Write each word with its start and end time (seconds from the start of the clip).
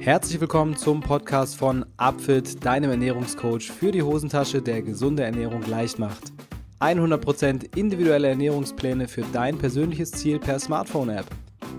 Herzlich 0.00 0.40
willkommen 0.40 0.76
zum 0.76 1.00
Podcast 1.00 1.56
von 1.56 1.84
Upfit, 1.96 2.64
deinem 2.64 2.90
Ernährungscoach 2.90 3.70
für 3.70 3.90
die 3.90 4.02
Hosentasche, 4.02 4.62
der 4.62 4.80
gesunde 4.82 5.24
Ernährung 5.24 5.62
leicht 5.66 5.98
macht. 5.98 6.32
100% 6.78 7.76
individuelle 7.76 8.28
Ernährungspläne 8.28 9.08
für 9.08 9.22
dein 9.32 9.58
persönliches 9.58 10.12
Ziel 10.12 10.38
per 10.38 10.60
Smartphone-App. 10.60 11.26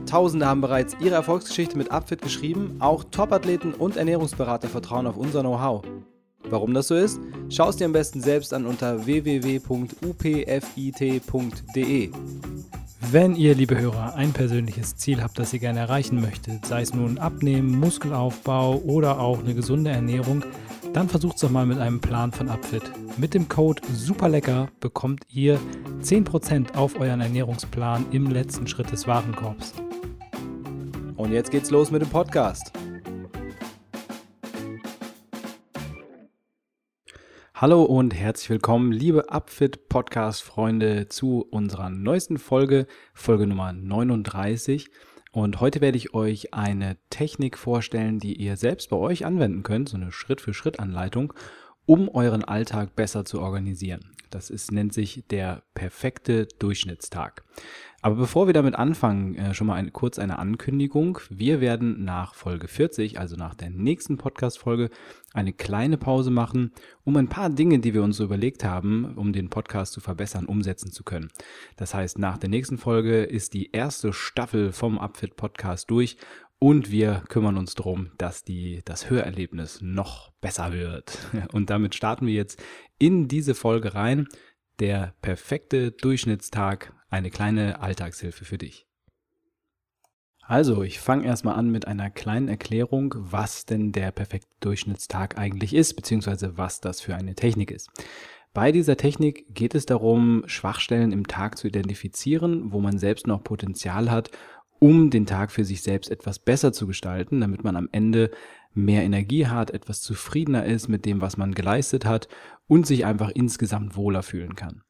Tausende 0.06 0.46
haben 0.46 0.60
bereits 0.60 0.98
ihre 1.00 1.16
Erfolgsgeschichte 1.16 1.78
mit 1.78 1.92
Upfit 1.92 2.22
geschrieben, 2.22 2.76
auch 2.80 3.06
Topathleten 3.06 3.74
und 3.74 3.96
Ernährungsberater 3.96 4.68
vertrauen 4.68 5.08
auf 5.08 5.16
unser 5.16 5.40
Know-how. 5.40 5.84
Warum 6.44 6.74
das 6.74 6.90
so 6.90 6.96
ist? 6.96 7.22
Schau 7.50 7.70
es 7.70 7.78
dir 7.78 7.86
am 7.86 7.94
besten 7.94 8.20
selbst 8.22 8.54
an 8.54 8.66
unter 8.66 9.06
www.upfit.de. 9.06 9.70
Wenn 13.12 13.36
ihr, 13.36 13.56
liebe 13.56 13.76
Hörer, 13.80 14.14
ein 14.14 14.34
persönliches 14.34 14.96
Ziel 14.96 15.24
habt, 15.24 15.40
das 15.40 15.52
ihr 15.52 15.58
gerne 15.58 15.80
erreichen 15.80 16.22
möchtet, 16.22 16.68
sei 16.68 16.82
es 16.84 16.94
nun 16.94 17.18
Abnehmen, 17.18 17.80
Muskelaufbau 17.80 18.76
oder 18.86 19.20
auch 19.20 19.40
eine 19.40 19.56
gesunde 19.56 19.90
Ernährung, 19.90 20.46
dann 20.94 21.10
versucht 21.10 21.36
es 21.36 21.42
doch 21.42 21.50
mal 21.50 21.66
mit 21.66 21.80
einem 21.80 22.02
Plan 22.02 22.32
von 22.32 22.50
Upfit. 22.50 22.84
Mit 23.18 23.34
dem 23.34 23.50
Code 23.50 23.82
SUPERLECKER 23.92 24.68
bekommt 24.80 25.24
ihr 25.28 25.60
10% 26.04 26.76
auf 26.76 27.00
euren 27.00 27.22
Ernährungsplan 27.22 28.06
im 28.12 28.30
letzten 28.30 28.68
Schritt 28.68 28.92
des 28.92 29.08
Warenkorbs. 29.08 29.74
Und 31.16 31.32
jetzt 31.32 31.50
geht's 31.50 31.72
los 31.72 31.90
mit 31.90 32.04
dem 32.04 32.10
Podcast. 32.10 32.72
Hallo 37.62 37.84
und 37.84 38.16
herzlich 38.16 38.52
willkommen, 38.52 38.94
liebe 38.94 39.34
Upfit 39.34 39.90
Podcast 39.90 40.44
Freunde, 40.44 41.10
zu 41.10 41.42
unserer 41.42 41.90
neuesten 41.90 42.38
Folge, 42.38 42.88
Folge 43.14 43.48
Nummer 43.48 43.74
39. 43.74 44.90
Und 45.34 45.60
heute 45.60 45.82
werde 45.82 45.98
ich 45.98 46.14
euch 46.14 46.54
eine 46.54 46.96
Technik 47.10 47.58
vorstellen, 47.58 48.18
die 48.18 48.42
ihr 48.42 48.56
selbst 48.56 48.90
bei 48.90 48.96
euch 48.96 49.26
anwenden 49.26 49.64
könnt, 49.64 49.90
so 49.90 49.98
eine 49.98 50.14
Schritt-für-Schritt-Anleitung, 50.14 51.34
um 51.86 52.08
euren 52.08 52.46
Alltag 52.46 52.96
besser 52.96 53.26
zu 53.26 53.42
organisieren. 53.42 54.16
Das 54.30 54.50
ist, 54.50 54.72
nennt 54.72 54.94
sich 54.94 55.26
der 55.30 55.64
perfekte 55.74 56.46
Durchschnittstag. 56.60 57.44
Aber 58.02 58.16
bevor 58.16 58.48
wir 58.48 58.54
damit 58.54 58.76
anfangen, 58.76 59.36
äh, 59.36 59.54
schon 59.54 59.68
mal 59.68 59.76
eine, 59.76 59.92
kurz 59.92 60.20
eine 60.20 60.40
Ankündigung. 60.40 61.20
Wir 61.30 61.60
werden 61.60 62.06
nach 62.06 62.34
Folge 62.34 62.70
40, 62.70 63.20
also 63.20 63.36
nach 63.36 63.56
der 63.56 63.70
nächsten 63.70 64.18
Podcast-Folge, 64.18 64.90
eine 65.34 65.52
kleine 65.52 65.98
Pause 65.98 66.32
machen, 66.32 66.72
um 67.04 67.18
ein 67.18 67.28
paar 67.28 67.50
Dinge, 67.50 67.80
die 67.80 67.94
wir 67.94 68.04
uns 68.04 68.18
so 68.18 68.24
überlegt 68.24 68.64
haben, 68.64 69.16
um 69.16 69.34
den 69.34 69.50
Podcast 69.50 69.94
zu 69.94 70.00
verbessern, 70.00 70.46
umsetzen 70.46 70.92
zu 70.92 71.04
können. 71.04 71.30
Das 71.76 71.94
heißt, 71.94 72.20
nach 72.20 72.38
der 72.38 72.50
nächsten 72.50 72.78
Folge 72.78 73.24
ist 73.24 73.54
die 73.54 73.72
erste 73.72 74.14
Staffel 74.14 74.72
vom 74.72 74.98
Upfit 74.98 75.36
Podcast 75.36 75.92
durch 75.92 76.18
und 76.60 76.92
wir 76.92 77.24
kümmern 77.30 77.58
uns 77.58 77.74
darum, 77.76 78.12
dass 78.18 78.44
die, 78.44 78.82
das 78.84 79.10
Hörerlebnis 79.10 79.80
noch 79.82 80.32
besser 80.42 80.74
wird. 80.74 81.18
Und 81.54 81.70
damit 81.70 81.96
starten 81.96 82.28
wir 82.28 82.34
jetzt 82.34 82.62
in 82.98 83.30
diese 83.30 83.56
Folge 83.56 83.96
rein. 83.96 84.28
Der 84.80 85.14
perfekte 85.22 85.92
Durchschnittstag, 85.92 86.94
eine 87.10 87.30
kleine 87.30 87.82
Alltagshilfe 87.82 88.46
für 88.46 88.58
dich. 88.58 88.86
Also, 90.42 90.82
ich 90.82 91.00
fange 91.00 91.26
erstmal 91.26 91.56
an 91.56 91.70
mit 91.70 91.88
einer 91.88 92.10
kleinen 92.10 92.48
Erklärung, 92.48 93.14
was 93.16 93.66
denn 93.66 93.92
der 93.92 94.12
perfekte 94.12 94.50
Durchschnittstag 94.62 95.38
eigentlich 95.38 95.76
ist, 95.76 95.94
beziehungsweise 95.94 96.58
was 96.58 96.82
das 96.82 97.02
für 97.02 97.16
eine 97.16 97.36
Technik 97.36 97.70
ist. 97.70 97.90
Bei 98.52 98.72
dieser 98.72 98.98
Technik 98.98 99.54
geht 99.54 99.76
es 99.76 99.86
darum, 99.86 100.44
Schwachstellen 100.48 101.12
im 101.12 101.28
Tag 101.28 101.60
zu 101.60 101.68
identifizieren, 101.68 102.72
wo 102.72 102.80
man 102.80 102.98
selbst 102.98 103.28
noch 103.28 103.44
Potenzial 103.44 104.10
hat, 104.10 104.32
um 104.80 105.12
den 105.12 105.28
Tag 105.28 105.52
für 105.52 105.66
sich 105.66 105.84
selbst 105.84 106.10
etwas 106.10 106.40
besser 106.40 106.74
zu 106.74 106.88
gestalten, 106.88 107.42
damit 107.42 107.64
man 107.64 107.76
am 107.76 107.90
Ende 107.92 108.32
mehr 108.74 109.04
Energie 109.04 109.46
hat, 109.46 109.72
etwas 109.72 110.02
zufriedener 110.02 110.66
ist 110.66 110.88
mit 110.88 111.06
dem, 111.06 111.22
was 111.22 111.38
man 111.38 111.54
geleistet 111.54 112.06
hat 112.06 112.28
und 112.68 112.88
sich 112.88 113.06
einfach 113.06 113.30
insgesamt 113.30 113.96
wohler 113.96 114.24
fühlen 114.24 114.56
kann. 114.56 114.82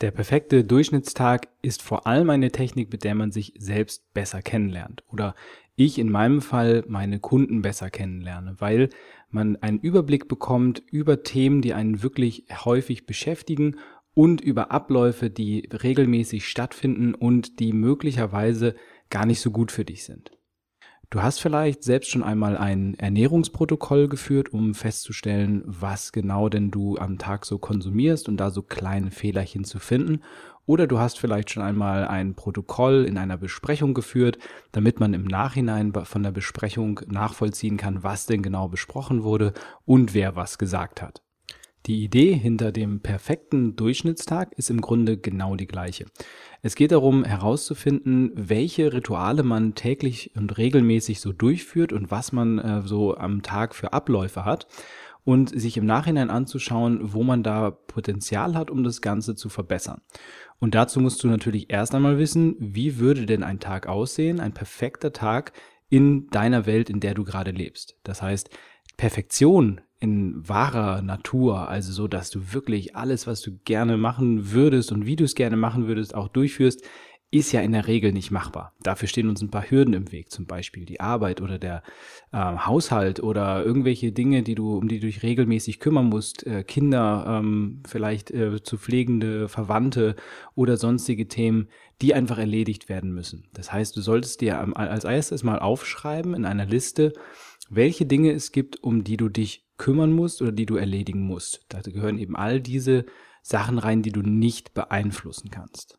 Der 0.00 0.12
perfekte 0.12 0.62
Durchschnittstag 0.62 1.48
ist 1.60 1.82
vor 1.82 2.06
allem 2.06 2.30
eine 2.30 2.52
Technik, 2.52 2.92
mit 2.92 3.02
der 3.02 3.16
man 3.16 3.32
sich 3.32 3.54
selbst 3.58 4.12
besser 4.14 4.42
kennenlernt 4.42 5.02
oder 5.10 5.34
ich 5.74 5.98
in 5.98 6.10
meinem 6.10 6.40
Fall 6.40 6.84
meine 6.86 7.18
Kunden 7.18 7.62
besser 7.62 7.90
kennenlerne, 7.90 8.54
weil 8.58 8.90
man 9.30 9.56
einen 9.56 9.80
Überblick 9.80 10.28
bekommt 10.28 10.82
über 10.90 11.22
Themen, 11.24 11.62
die 11.62 11.74
einen 11.74 12.02
wirklich 12.02 12.44
häufig 12.64 13.06
beschäftigen 13.06 13.76
und 14.14 14.40
über 14.40 14.70
Abläufe, 14.70 15.30
die 15.30 15.68
regelmäßig 15.70 16.46
stattfinden 16.46 17.14
und 17.14 17.58
die 17.58 17.72
möglicherweise 17.72 18.76
gar 19.10 19.26
nicht 19.26 19.40
so 19.40 19.50
gut 19.50 19.72
für 19.72 19.84
dich 19.84 20.04
sind. 20.04 20.37
Du 21.10 21.22
hast 21.22 21.40
vielleicht 21.40 21.84
selbst 21.84 22.10
schon 22.10 22.22
einmal 22.22 22.58
ein 22.58 22.92
Ernährungsprotokoll 22.98 24.08
geführt, 24.08 24.52
um 24.52 24.74
festzustellen, 24.74 25.62
was 25.64 26.12
genau 26.12 26.50
denn 26.50 26.70
du 26.70 26.98
am 26.98 27.16
Tag 27.16 27.46
so 27.46 27.58
konsumierst 27.58 28.28
und 28.28 28.36
da 28.36 28.50
so 28.50 28.60
kleine 28.60 29.10
Fehlerchen 29.10 29.64
zu 29.64 29.78
finden. 29.78 30.20
Oder 30.66 30.86
du 30.86 30.98
hast 30.98 31.18
vielleicht 31.18 31.50
schon 31.50 31.62
einmal 31.62 32.06
ein 32.06 32.34
Protokoll 32.34 33.06
in 33.06 33.16
einer 33.16 33.38
Besprechung 33.38 33.94
geführt, 33.94 34.36
damit 34.70 35.00
man 35.00 35.14
im 35.14 35.24
Nachhinein 35.24 35.94
von 35.94 36.22
der 36.22 36.30
Besprechung 36.32 37.00
nachvollziehen 37.06 37.78
kann, 37.78 38.02
was 38.02 38.26
denn 38.26 38.42
genau 38.42 38.68
besprochen 38.68 39.22
wurde 39.22 39.54
und 39.86 40.12
wer 40.12 40.36
was 40.36 40.58
gesagt 40.58 41.00
hat. 41.00 41.22
Die 41.86 42.04
Idee 42.04 42.34
hinter 42.34 42.72
dem 42.72 43.00
perfekten 43.00 43.76
Durchschnittstag 43.76 44.52
ist 44.56 44.68
im 44.68 44.80
Grunde 44.80 45.16
genau 45.16 45.54
die 45.56 45.66
gleiche. 45.66 46.06
Es 46.60 46.74
geht 46.74 46.92
darum 46.92 47.24
herauszufinden, 47.24 48.32
welche 48.34 48.92
Rituale 48.92 49.42
man 49.42 49.74
täglich 49.74 50.32
und 50.36 50.58
regelmäßig 50.58 51.20
so 51.20 51.32
durchführt 51.32 51.92
und 51.92 52.10
was 52.10 52.32
man 52.32 52.58
äh, 52.58 52.82
so 52.82 53.16
am 53.16 53.42
Tag 53.42 53.74
für 53.74 53.92
Abläufe 53.92 54.44
hat 54.44 54.66
und 55.24 55.50
sich 55.50 55.76
im 55.76 55.86
Nachhinein 55.86 56.30
anzuschauen, 56.30 57.12
wo 57.12 57.22
man 57.22 57.42
da 57.42 57.70
Potenzial 57.70 58.54
hat, 58.54 58.70
um 58.70 58.82
das 58.82 59.00
Ganze 59.00 59.34
zu 59.34 59.48
verbessern. 59.48 60.00
Und 60.58 60.74
dazu 60.74 61.00
musst 61.00 61.22
du 61.22 61.28
natürlich 61.28 61.70
erst 61.70 61.94
einmal 61.94 62.18
wissen, 62.18 62.56
wie 62.58 62.98
würde 62.98 63.26
denn 63.26 63.44
ein 63.44 63.60
Tag 63.60 63.86
aussehen, 63.86 64.40
ein 64.40 64.52
perfekter 64.52 65.12
Tag 65.12 65.52
in 65.88 66.28
deiner 66.28 66.66
Welt, 66.66 66.90
in 66.90 67.00
der 67.00 67.14
du 67.14 67.24
gerade 67.24 67.50
lebst. 67.50 67.96
Das 68.02 68.20
heißt, 68.20 68.50
Perfektion 68.96 69.80
in 70.00 70.48
wahrer 70.48 71.02
Natur, 71.02 71.68
also 71.68 71.92
so, 71.92 72.08
dass 72.08 72.30
du 72.30 72.52
wirklich 72.52 72.94
alles, 72.94 73.26
was 73.26 73.40
du 73.40 73.58
gerne 73.64 73.96
machen 73.96 74.52
würdest 74.52 74.92
und 74.92 75.06
wie 75.06 75.16
du 75.16 75.24
es 75.24 75.34
gerne 75.34 75.56
machen 75.56 75.88
würdest, 75.88 76.14
auch 76.14 76.28
durchführst, 76.28 76.84
ist 77.30 77.52
ja 77.52 77.60
in 77.60 77.72
der 77.72 77.86
Regel 77.86 78.12
nicht 78.12 78.30
machbar. 78.30 78.72
Dafür 78.80 79.06
stehen 79.06 79.28
uns 79.28 79.42
ein 79.42 79.50
paar 79.50 79.70
Hürden 79.70 79.92
im 79.92 80.12
Weg, 80.12 80.30
zum 80.30 80.46
Beispiel 80.46 80.86
die 80.86 81.00
Arbeit 81.00 81.42
oder 81.42 81.58
der 81.58 81.82
äh, 82.32 82.38
Haushalt 82.38 83.22
oder 83.22 83.62
irgendwelche 83.62 84.12
Dinge, 84.12 84.42
die 84.42 84.54
du, 84.54 84.78
um 84.78 84.88
die 84.88 84.98
du 84.98 85.06
dich 85.06 85.22
regelmäßig 85.22 85.78
kümmern 85.78 86.06
musst, 86.06 86.46
äh, 86.46 86.64
Kinder, 86.64 87.26
ähm, 87.28 87.82
vielleicht 87.86 88.30
äh, 88.30 88.62
zu 88.62 88.78
pflegende 88.78 89.48
Verwandte 89.48 90.16
oder 90.54 90.78
sonstige 90.78 91.28
Themen, 91.28 91.68
die 92.00 92.14
einfach 92.14 92.38
erledigt 92.38 92.88
werden 92.88 93.12
müssen. 93.12 93.46
Das 93.52 93.72
heißt, 93.72 93.94
du 93.94 94.00
solltest 94.00 94.40
dir 94.40 94.58
als 94.78 95.04
erstes 95.04 95.42
mal 95.42 95.58
aufschreiben 95.58 96.32
in 96.32 96.46
einer 96.46 96.66
Liste, 96.66 97.12
welche 97.68 98.06
Dinge 98.06 98.32
es 98.32 98.52
gibt, 98.52 98.82
um 98.82 99.04
die 99.04 99.18
du 99.18 99.28
dich 99.28 99.67
kümmern 99.78 100.12
musst 100.12 100.42
oder 100.42 100.52
die 100.52 100.66
du 100.66 100.76
erledigen 100.76 101.22
musst. 101.22 101.64
Da 101.68 101.80
gehören 101.80 102.18
eben 102.18 102.36
all 102.36 102.60
diese 102.60 103.06
Sachen 103.42 103.78
rein, 103.78 104.02
die 104.02 104.12
du 104.12 104.20
nicht 104.20 104.74
beeinflussen 104.74 105.50
kannst. 105.50 105.98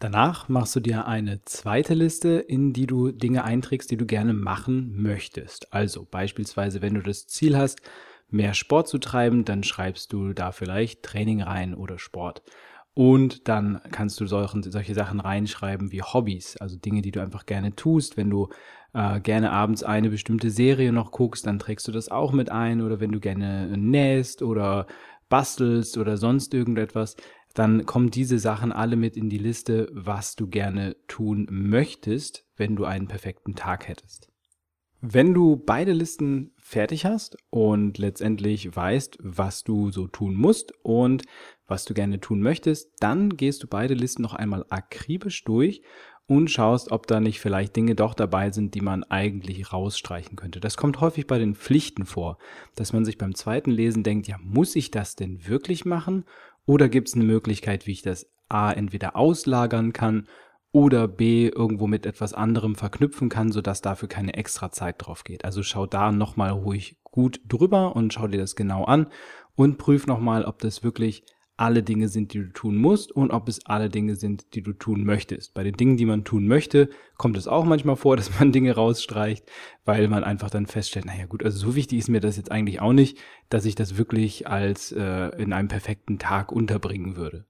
Danach 0.00 0.48
machst 0.48 0.76
du 0.76 0.80
dir 0.80 1.06
eine 1.06 1.42
zweite 1.44 1.94
Liste, 1.94 2.28
in 2.38 2.72
die 2.72 2.86
du 2.86 3.10
Dinge 3.10 3.44
einträgst, 3.44 3.90
die 3.90 3.96
du 3.96 4.06
gerne 4.06 4.32
machen 4.32 4.92
möchtest. 4.94 5.72
Also 5.72 6.06
beispielsweise, 6.08 6.82
wenn 6.82 6.94
du 6.94 7.02
das 7.02 7.26
Ziel 7.26 7.56
hast, 7.56 7.80
mehr 8.30 8.54
Sport 8.54 8.88
zu 8.88 8.98
treiben, 8.98 9.44
dann 9.44 9.64
schreibst 9.64 10.12
du 10.12 10.34
da 10.34 10.52
vielleicht 10.52 11.02
Training 11.02 11.42
rein 11.42 11.74
oder 11.74 11.98
Sport. 11.98 12.42
Und 12.94 13.48
dann 13.48 13.80
kannst 13.90 14.20
du 14.20 14.26
solchen, 14.26 14.62
solche 14.62 14.94
Sachen 14.94 15.20
reinschreiben 15.20 15.92
wie 15.92 16.02
Hobbys, 16.02 16.56
also 16.56 16.76
Dinge, 16.76 17.02
die 17.02 17.12
du 17.12 17.20
einfach 17.20 17.46
gerne 17.46 17.74
tust. 17.74 18.16
Wenn 18.16 18.30
du 18.30 18.48
äh, 18.94 19.20
gerne 19.20 19.52
abends 19.52 19.82
eine 19.82 20.10
bestimmte 20.10 20.50
Serie 20.50 20.92
noch 20.92 21.10
guckst, 21.10 21.46
dann 21.46 21.58
trägst 21.58 21.86
du 21.88 21.92
das 21.92 22.08
auch 22.08 22.32
mit 22.32 22.50
ein. 22.50 22.80
Oder 22.80 23.00
wenn 23.00 23.12
du 23.12 23.20
gerne 23.20 23.76
nähst 23.76 24.42
oder 24.42 24.86
bastelst 25.28 25.98
oder 25.98 26.16
sonst 26.16 26.54
irgendetwas, 26.54 27.16
dann 27.54 27.86
kommen 27.86 28.10
diese 28.10 28.38
Sachen 28.38 28.72
alle 28.72 28.96
mit 28.96 29.16
in 29.16 29.28
die 29.28 29.38
Liste, 29.38 29.88
was 29.92 30.36
du 30.36 30.48
gerne 30.48 30.96
tun 31.06 31.46
möchtest, 31.50 32.46
wenn 32.56 32.76
du 32.76 32.84
einen 32.84 33.08
perfekten 33.08 33.54
Tag 33.54 33.88
hättest. 33.88 34.30
Wenn 35.00 35.32
du 35.32 35.56
beide 35.56 35.92
Listen 35.92 36.52
fertig 36.58 37.04
hast 37.04 37.36
und 37.50 37.98
letztendlich 37.98 38.74
weißt, 38.74 39.18
was 39.20 39.62
du 39.62 39.90
so 39.90 40.08
tun 40.08 40.34
musst 40.34 40.72
und 40.82 41.22
was 41.66 41.84
du 41.84 41.94
gerne 41.94 42.18
tun 42.18 42.40
möchtest, 42.40 42.90
dann 42.98 43.36
gehst 43.36 43.62
du 43.62 43.68
beide 43.68 43.94
Listen 43.94 44.22
noch 44.22 44.34
einmal 44.34 44.64
akribisch 44.70 45.44
durch 45.44 45.82
und 46.28 46.50
schaust, 46.50 46.92
ob 46.92 47.06
da 47.06 47.20
nicht 47.20 47.40
vielleicht 47.40 47.74
Dinge 47.74 47.94
doch 47.94 48.12
dabei 48.12 48.50
sind, 48.50 48.74
die 48.74 48.82
man 48.82 49.02
eigentlich 49.02 49.72
rausstreichen 49.72 50.36
könnte. 50.36 50.60
Das 50.60 50.76
kommt 50.76 51.00
häufig 51.00 51.26
bei 51.26 51.38
den 51.38 51.54
Pflichten 51.54 52.04
vor, 52.04 52.36
dass 52.76 52.92
man 52.92 53.06
sich 53.06 53.16
beim 53.16 53.34
zweiten 53.34 53.70
Lesen 53.70 54.02
denkt, 54.02 54.28
ja, 54.28 54.36
muss 54.42 54.76
ich 54.76 54.90
das 54.90 55.16
denn 55.16 55.48
wirklich 55.48 55.86
machen? 55.86 56.24
Oder 56.66 56.90
gibt 56.90 57.08
es 57.08 57.14
eine 57.14 57.24
Möglichkeit, 57.24 57.86
wie 57.86 57.92
ich 57.92 58.02
das 58.02 58.30
A 58.50 58.70
entweder 58.70 59.16
auslagern 59.16 59.94
kann 59.94 60.28
oder 60.70 61.08
B 61.08 61.48
irgendwo 61.48 61.86
mit 61.86 62.04
etwas 62.04 62.34
anderem 62.34 62.74
verknüpfen 62.74 63.30
kann, 63.30 63.50
sodass 63.50 63.80
dafür 63.80 64.08
keine 64.08 64.34
extra 64.34 64.70
Zeit 64.70 64.96
drauf 64.98 65.24
geht. 65.24 65.46
Also 65.46 65.62
schau 65.62 65.86
da 65.86 66.12
nochmal 66.12 66.50
ruhig 66.50 66.98
gut 67.04 67.40
drüber 67.48 67.96
und 67.96 68.12
schau 68.12 68.28
dir 68.28 68.38
das 68.38 68.54
genau 68.54 68.84
an 68.84 69.06
und 69.54 69.78
prüf 69.78 70.06
nochmal, 70.06 70.44
ob 70.44 70.58
das 70.58 70.82
wirklich 70.82 71.24
alle 71.58 71.82
Dinge 71.82 72.08
sind, 72.08 72.32
die 72.32 72.38
du 72.38 72.52
tun 72.52 72.76
musst 72.76 73.12
und 73.12 73.30
ob 73.30 73.48
es 73.48 73.66
alle 73.66 73.88
Dinge 73.88 74.16
sind, 74.16 74.54
die 74.54 74.62
du 74.62 74.72
tun 74.72 75.04
möchtest. 75.04 75.54
Bei 75.54 75.64
den 75.64 75.74
Dingen, 75.74 75.96
die 75.96 76.06
man 76.06 76.24
tun 76.24 76.46
möchte, 76.46 76.88
kommt 77.16 77.36
es 77.36 77.48
auch 77.48 77.64
manchmal 77.64 77.96
vor, 77.96 78.16
dass 78.18 78.38
man 78.38 78.52
Dinge 78.52 78.74
rausstreicht, 78.74 79.44
weil 79.84 80.08
man 80.08 80.24
einfach 80.24 80.50
dann 80.50 80.66
feststellt, 80.66 81.06
naja 81.06 81.26
gut, 81.26 81.44
also 81.44 81.58
so 81.58 81.74
wichtig 81.74 81.98
ist 81.98 82.08
mir 82.08 82.20
das 82.20 82.36
jetzt 82.36 82.52
eigentlich 82.52 82.80
auch 82.80 82.92
nicht, 82.92 83.18
dass 83.48 83.64
ich 83.64 83.74
das 83.74 83.98
wirklich 83.98 84.46
als 84.46 84.92
äh, 84.92 85.28
in 85.40 85.52
einem 85.52 85.68
perfekten 85.68 86.18
Tag 86.18 86.52
unterbringen 86.52 87.16
würde. 87.16 87.44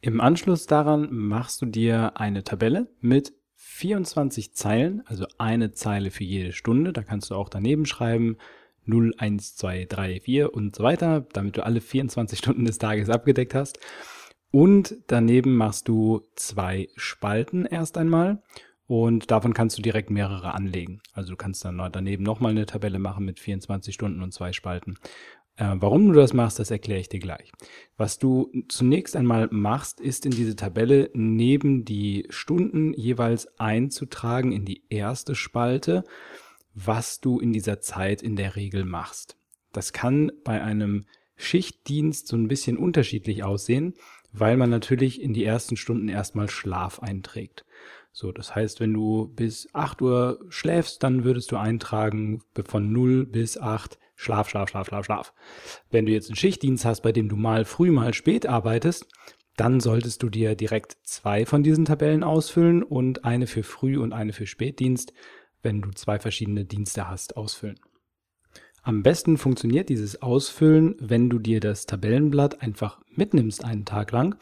Im 0.00 0.20
Anschluss 0.20 0.66
daran 0.66 1.08
machst 1.10 1.60
du 1.60 1.66
dir 1.66 2.16
eine 2.16 2.42
Tabelle 2.42 2.88
mit 3.00 3.34
24 3.56 4.54
Zeilen, 4.54 5.02
also 5.06 5.26
eine 5.36 5.72
Zeile 5.72 6.10
für 6.10 6.24
jede 6.24 6.52
Stunde. 6.52 6.92
Da 6.92 7.02
kannst 7.02 7.30
du 7.30 7.34
auch 7.34 7.50
daneben 7.50 7.84
schreiben 7.84 8.38
0, 8.90 9.14
1, 9.16 9.56
2, 9.56 9.86
3, 9.88 10.20
4 10.20 10.52
und 10.52 10.76
so 10.76 10.82
weiter, 10.82 11.26
damit 11.32 11.56
du 11.56 11.64
alle 11.64 11.80
24 11.80 12.38
Stunden 12.40 12.64
des 12.66 12.78
Tages 12.78 13.08
abgedeckt 13.08 13.54
hast. 13.54 13.78
Und 14.52 14.96
daneben 15.06 15.56
machst 15.56 15.88
du 15.88 16.22
zwei 16.34 16.88
Spalten 16.96 17.64
erst 17.64 17.96
einmal 17.96 18.42
und 18.86 19.30
davon 19.30 19.54
kannst 19.54 19.78
du 19.78 19.82
direkt 19.82 20.10
mehrere 20.10 20.54
anlegen. 20.54 21.00
Also 21.12 21.30
du 21.30 21.36
kannst 21.36 21.64
dann 21.64 21.80
daneben 21.92 22.24
nochmal 22.24 22.50
eine 22.50 22.66
Tabelle 22.66 22.98
machen 22.98 23.24
mit 23.24 23.38
24 23.38 23.94
Stunden 23.94 24.22
und 24.22 24.34
zwei 24.34 24.52
Spalten. 24.52 24.96
Äh, 25.60 25.76
warum 25.76 26.08
du 26.08 26.14
das 26.14 26.32
machst, 26.32 26.58
das 26.58 26.70
erkläre 26.70 27.00
ich 27.00 27.08
dir 27.08 27.20
gleich. 27.20 27.52
Was 27.96 28.18
du 28.18 28.50
zunächst 28.68 29.14
einmal 29.14 29.48
machst, 29.52 30.00
ist 30.00 30.26
in 30.26 30.32
diese 30.32 30.56
Tabelle 30.56 31.10
neben 31.12 31.84
die 31.84 32.26
Stunden 32.30 32.94
jeweils 32.94 33.46
einzutragen 33.60 34.52
in 34.52 34.64
die 34.64 34.82
erste 34.88 35.34
Spalte, 35.34 36.02
was 36.74 37.20
du 37.20 37.38
in 37.40 37.52
dieser 37.52 37.80
Zeit 37.80 38.22
in 38.22 38.36
der 38.36 38.56
Regel 38.56 38.84
machst. 38.84 39.36
Das 39.72 39.92
kann 39.92 40.32
bei 40.44 40.62
einem 40.62 41.06
Schichtdienst 41.36 42.28
so 42.28 42.36
ein 42.36 42.48
bisschen 42.48 42.76
unterschiedlich 42.76 43.44
aussehen, 43.44 43.94
weil 44.32 44.56
man 44.56 44.70
natürlich 44.70 45.20
in 45.20 45.32
die 45.32 45.44
ersten 45.44 45.76
Stunden 45.76 46.08
erstmal 46.08 46.48
Schlaf 46.50 47.00
einträgt. 47.00 47.64
So, 48.12 48.32
das 48.32 48.54
heißt, 48.54 48.80
wenn 48.80 48.92
du 48.92 49.28
bis 49.28 49.68
8 49.72 50.02
Uhr 50.02 50.44
schläfst, 50.48 51.02
dann 51.02 51.24
würdest 51.24 51.52
du 51.52 51.56
eintragen 51.56 52.42
von 52.64 52.92
0 52.92 53.26
bis 53.26 53.56
8 53.58 53.98
Schlaf, 54.16 54.50
Schlaf, 54.50 54.68
Schlaf, 54.68 54.86
Schlaf, 54.88 55.04
Schlaf. 55.06 55.32
Wenn 55.90 56.04
du 56.04 56.12
jetzt 56.12 56.28
einen 56.28 56.36
Schichtdienst 56.36 56.84
hast, 56.84 57.00
bei 57.00 57.12
dem 57.12 57.28
du 57.28 57.36
mal 57.36 57.64
früh, 57.64 57.90
mal 57.90 58.12
spät 58.12 58.46
arbeitest, 58.46 59.06
dann 59.56 59.80
solltest 59.80 60.22
du 60.22 60.28
dir 60.28 60.54
direkt 60.54 60.98
zwei 61.04 61.46
von 61.46 61.62
diesen 61.62 61.84
Tabellen 61.84 62.22
ausfüllen 62.22 62.82
und 62.82 63.24
eine 63.24 63.46
für 63.46 63.62
Früh- 63.62 63.98
und 63.98 64.12
eine 64.12 64.32
für 64.32 64.46
Spätdienst, 64.46 65.12
wenn 65.62 65.82
du 65.82 65.90
zwei 65.90 66.18
verschiedene 66.18 66.64
Dienste 66.64 67.08
hast, 67.08 67.36
ausfüllen. 67.36 67.78
Am 68.82 69.02
besten 69.02 69.36
funktioniert 69.36 69.90
dieses 69.90 70.22
Ausfüllen, 70.22 70.96
wenn 71.00 71.28
du 71.28 71.38
dir 71.38 71.60
das 71.60 71.86
Tabellenblatt 71.86 72.62
einfach 72.62 73.00
mitnimmst 73.14 73.64
einen 73.64 73.84
Tag 73.84 74.10
lang 74.10 74.36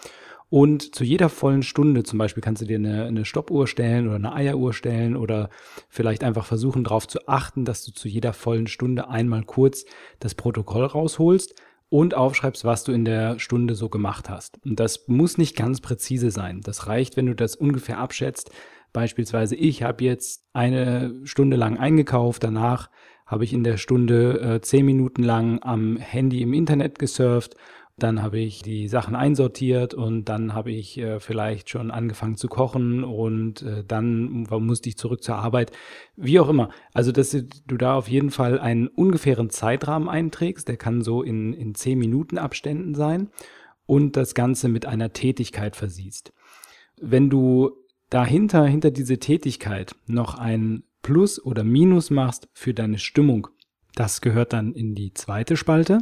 und 0.50 0.94
zu 0.94 1.04
jeder 1.04 1.28
vollen 1.28 1.62
Stunde 1.62 2.04
zum 2.04 2.18
Beispiel 2.18 2.42
kannst 2.42 2.62
du 2.62 2.66
dir 2.66 2.78
eine, 2.78 3.04
eine 3.04 3.24
Stoppuhr 3.24 3.66
stellen 3.66 4.06
oder 4.06 4.16
eine 4.16 4.32
Eieruhr 4.32 4.72
stellen 4.72 5.14
oder 5.16 5.50
vielleicht 5.88 6.24
einfach 6.24 6.46
versuchen 6.46 6.84
darauf 6.84 7.06
zu 7.06 7.28
achten, 7.28 7.64
dass 7.66 7.84
du 7.84 7.92
zu 7.92 8.08
jeder 8.08 8.32
vollen 8.32 8.66
Stunde 8.66 9.08
einmal 9.08 9.44
kurz 9.44 9.84
das 10.20 10.34
Protokoll 10.34 10.86
rausholst 10.86 11.54
und 11.90 12.14
aufschreibst, 12.14 12.64
was 12.64 12.84
du 12.84 12.92
in 12.92 13.04
der 13.04 13.38
Stunde 13.38 13.74
so 13.74 13.88
gemacht 13.88 14.30
hast. 14.30 14.58
Und 14.64 14.80
das 14.80 15.06
muss 15.06 15.36
nicht 15.36 15.56
ganz 15.56 15.80
präzise 15.80 16.30
sein. 16.30 16.60
Das 16.62 16.86
reicht, 16.86 17.16
wenn 17.16 17.26
du 17.26 17.34
das 17.34 17.54
ungefähr 17.54 17.98
abschätzt. 17.98 18.50
Beispielsweise, 18.92 19.54
ich 19.56 19.82
habe 19.82 20.04
jetzt 20.04 20.44
eine 20.52 21.14
Stunde 21.24 21.56
lang 21.56 21.78
eingekauft, 21.78 22.44
danach 22.44 22.90
habe 23.26 23.44
ich 23.44 23.52
in 23.52 23.64
der 23.64 23.76
Stunde 23.76 24.40
äh, 24.40 24.60
zehn 24.60 24.86
Minuten 24.86 25.22
lang 25.22 25.62
am 25.62 25.96
Handy 25.96 26.42
im 26.42 26.54
Internet 26.54 26.98
gesurft 26.98 27.56
dann 27.98 28.22
habe 28.22 28.38
ich 28.38 28.62
die 28.62 28.86
Sachen 28.86 29.16
einsortiert 29.16 29.92
und 29.92 30.26
dann 30.26 30.54
habe 30.54 30.70
ich 30.70 30.98
äh, 30.98 31.18
vielleicht 31.18 31.68
schon 31.68 31.90
angefangen 31.90 32.36
zu 32.36 32.48
kochen 32.48 33.02
und 33.02 33.62
äh, 33.62 33.82
dann 33.84 34.46
musste 34.48 34.88
ich 34.88 34.96
zurück 34.96 35.22
zur 35.22 35.36
Arbeit. 35.36 35.72
Wie 36.16 36.38
auch 36.38 36.48
immer. 36.48 36.70
Also, 36.94 37.10
dass 37.10 37.30
du 37.30 37.76
da 37.76 37.94
auf 37.94 38.08
jeden 38.08 38.30
Fall 38.30 38.60
einen 38.60 38.86
ungefähren 38.86 39.50
Zeitrahmen 39.50 40.08
einträgst. 40.08 40.68
Der 40.68 40.76
kann 40.76 41.02
so 41.02 41.22
in, 41.22 41.52
in 41.52 41.74
zehn 41.74 41.98
Minuten 41.98 42.38
Abständen 42.38 42.94
sein 42.94 43.30
und 43.86 44.16
das 44.16 44.34
Ganze 44.34 44.68
mit 44.68 44.86
einer 44.86 45.12
Tätigkeit 45.12 45.74
versiehst. 45.74 46.32
Wenn 47.00 47.30
du 47.30 47.72
dahinter, 48.10 48.66
hinter 48.66 48.90
diese 48.90 49.18
Tätigkeit 49.18 49.94
noch 50.06 50.34
ein 50.34 50.84
Plus 51.02 51.42
oder 51.42 51.64
Minus 51.64 52.10
machst 52.10 52.48
für 52.52 52.74
deine 52.74 52.98
Stimmung, 52.98 53.48
das 53.94 54.20
gehört 54.20 54.52
dann 54.52 54.72
in 54.72 54.94
die 54.94 55.14
zweite 55.14 55.56
Spalte 55.56 56.00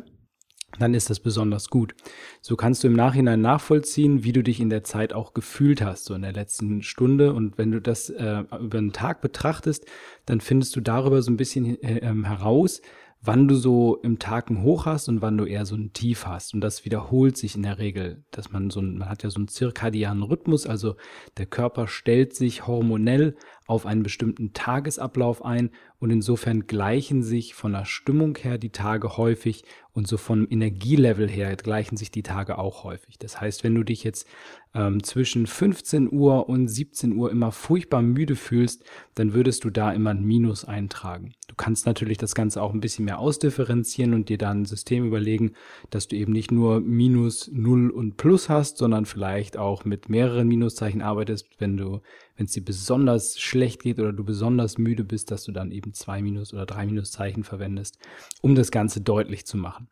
dann 0.79 0.95
ist 0.95 1.11
das 1.11 1.21
besonders 1.21 1.71
gut. 1.71 1.95
So 2.41 2.57
kannst 2.57 2.85
du 2.85 2.89
im 2.89 2.95
Nachhinein 2.95 3.41
nachvollziehen, 3.41 4.25
wie 4.25 4.33
du 4.33 4.43
dich 4.43 4.61
in 4.61 4.71
der 4.71 4.85
Zeit 4.85 5.13
auch 5.13 5.33
gefühlt 5.33 5.83
hast, 5.83 6.05
so 6.05 6.15
in 6.15 6.23
der 6.23 6.33
letzten 6.33 6.83
Stunde. 6.83 7.33
Und 7.33 7.59
wenn 7.59 7.73
du 7.73 7.81
das 7.81 8.11
äh, 8.11 8.45
über 8.61 8.79
einen 8.79 8.93
Tag 8.93 9.21
betrachtest, 9.21 9.87
dann 10.27 10.41
findest 10.41 10.77
du 10.77 10.81
darüber 10.81 11.23
so 11.23 11.31
ein 11.31 11.37
bisschen 11.37 11.81
äh, 11.83 11.99
ähm, 11.99 12.25
heraus, 12.25 12.83
wann 13.21 13.49
du 13.49 13.55
so 13.55 13.97
im 14.03 14.19
Tag 14.19 14.51
ein 14.51 14.63
Hoch 14.63 14.87
hast 14.87 15.09
und 15.09 15.23
wann 15.23 15.37
du 15.37 15.45
eher 15.45 15.67
so 15.67 15.75
ein 15.75 15.93
Tief 15.93 16.27
hast. 16.27 16.55
Und 16.55 16.61
das 16.61 16.85
wiederholt 16.85 17.37
sich 17.37 17.57
in 17.57 17.63
der 17.63 17.79
Regel, 17.79 18.25
dass 18.31 18.53
man 18.53 18.71
so 18.71 18.81
ein, 18.81 18.99
man 18.99 19.09
hat 19.09 19.23
ja 19.23 19.31
so 19.31 19.39
einen 19.39 19.49
zirkadianen 19.49 20.23
Rhythmus, 20.23 20.67
also 20.67 20.97
der 21.37 21.47
Körper 21.47 21.89
stellt 21.89 22.35
sich 22.35 22.67
hormonell 22.67 23.37
auf 23.67 23.87
einen 23.87 24.03
bestimmten 24.03 24.53
Tagesablauf 24.53 25.45
ein 25.45 25.71
und 25.99 26.11
insofern 26.11 26.67
gleichen 26.67 27.23
sich 27.23 27.55
von 27.55 27.73
der 27.73 27.85
Stimmung 27.85 28.37
her 28.37 28.59
die 28.59 28.71
Tage 28.71 29.17
häufig 29.17 29.65
und 29.93 30.07
so 30.07 30.19
vom 30.19 30.47
Energielevel 30.49 31.29
her 31.29 31.57
gleichen 31.57 31.97
sich 31.97 32.11
die 32.11 32.23
Tage 32.23 32.59
auch 32.59 32.85
häufig. 32.85 33.19
Das 33.19 33.41
heißt, 33.41 33.65
wenn 33.65 33.75
du 33.75 33.83
dich 33.83 34.05
jetzt 34.05 34.29
ähm, 34.75 35.03
zwischen 35.03 35.47
15 35.47 36.13
Uhr 36.13 36.51
und 36.51 36.69
17 36.69 37.17
Uhr 37.17 37.31
immer 37.31 37.51
furchtbar 37.51 38.03
müde 38.03 38.37
fühlst, 38.37 38.85
dann 39.15 39.33
würdest 39.33 39.65
du 39.65 39.71
da 39.71 39.93
immer 39.93 40.11
ein 40.11 40.23
Minus 40.23 40.67
eintragen. 40.67 41.33
Du 41.49 41.55
kannst 41.57 41.87
natürlich 41.87 42.19
das 42.19 42.35
Ganze 42.35 42.61
auch 42.61 42.75
ein 42.75 42.81
bisschen 42.81 43.07
mehr 43.07 43.19
ausdifferenzieren 43.19 44.13
und 44.13 44.29
dir 44.29 44.39
dann 44.39 44.63
ein 44.63 44.65
System 44.67 45.07
überlegen, 45.07 45.53
dass 45.89 46.09
du 46.09 46.17
eben 46.17 46.33
nicht 46.33 46.53
nur 46.53 46.81
Minus, 46.81 47.51
Null 47.51 47.89
und 47.89 48.19
Plus 48.19 48.51
hast, 48.51 48.77
sondern 48.77 49.07
vielleicht 49.07 49.57
auch 49.57 49.87
mit 49.87 50.11
mehreren 50.11 50.47
Minuszeichen 50.47 51.01
arbeitest, 51.01 51.49
wenn 51.59 51.79
du 51.79 52.03
wenn 52.37 52.47
es 52.47 52.53
dir 52.53 52.65
besonders 52.65 53.41
schlecht 53.41 53.83
geht 53.83 53.99
oder 53.99 54.13
du 54.13 54.25
besonders 54.25 54.79
müde 54.79 55.05
bist, 55.05 55.31
dass 55.31 55.45
du 55.45 55.53
dann 55.53 55.73
eben 55.73 55.93
zwei 55.95 56.23
Minus- 56.23 56.53
oder 56.53 56.67
drei 56.67 56.87
Minuszeichen 56.87 57.45
verwendest, 57.45 57.99
um 58.43 58.55
das 58.55 58.71
Ganze 58.71 59.01
deutlich 59.01 59.47
zu 59.47 59.57
machen. 59.57 59.89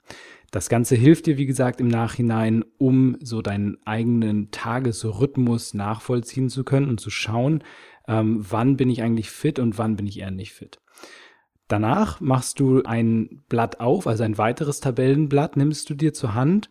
Das 0.51 0.69
Ganze 0.69 0.95
hilft 0.95 1.27
dir, 1.27 1.37
wie 1.37 1.47
gesagt, 1.47 1.81
im 1.81 1.89
Nachhinein, 1.89 2.65
um 2.79 3.17
so 3.21 3.43
deinen 3.43 3.79
eigenen 3.87 4.51
Tagesrhythmus 4.51 5.75
nachvollziehen 5.75 6.49
zu 6.49 6.65
können 6.65 6.89
und 6.89 7.01
zu 7.01 7.11
schauen, 7.11 7.65
ähm, 8.07 8.45
wann 8.49 8.77
bin 8.77 8.91
ich 8.91 9.03
eigentlich 9.03 9.31
fit 9.31 9.59
und 9.59 9.79
wann 9.79 9.97
bin 9.97 10.07
ich 10.07 10.21
eher 10.21 10.31
nicht 10.31 10.53
fit. 10.53 10.81
Danach 11.67 12.21
machst 12.21 12.61
du 12.61 12.83
ein 12.83 13.43
Blatt 13.49 13.81
auf, 13.81 14.07
also 14.07 14.23
ein 14.23 14.37
weiteres 14.37 14.81
Tabellenblatt 14.81 15.57
nimmst 15.57 15.89
du 15.89 15.95
dir 15.95 16.13
zur 16.13 16.35
Hand 16.35 16.71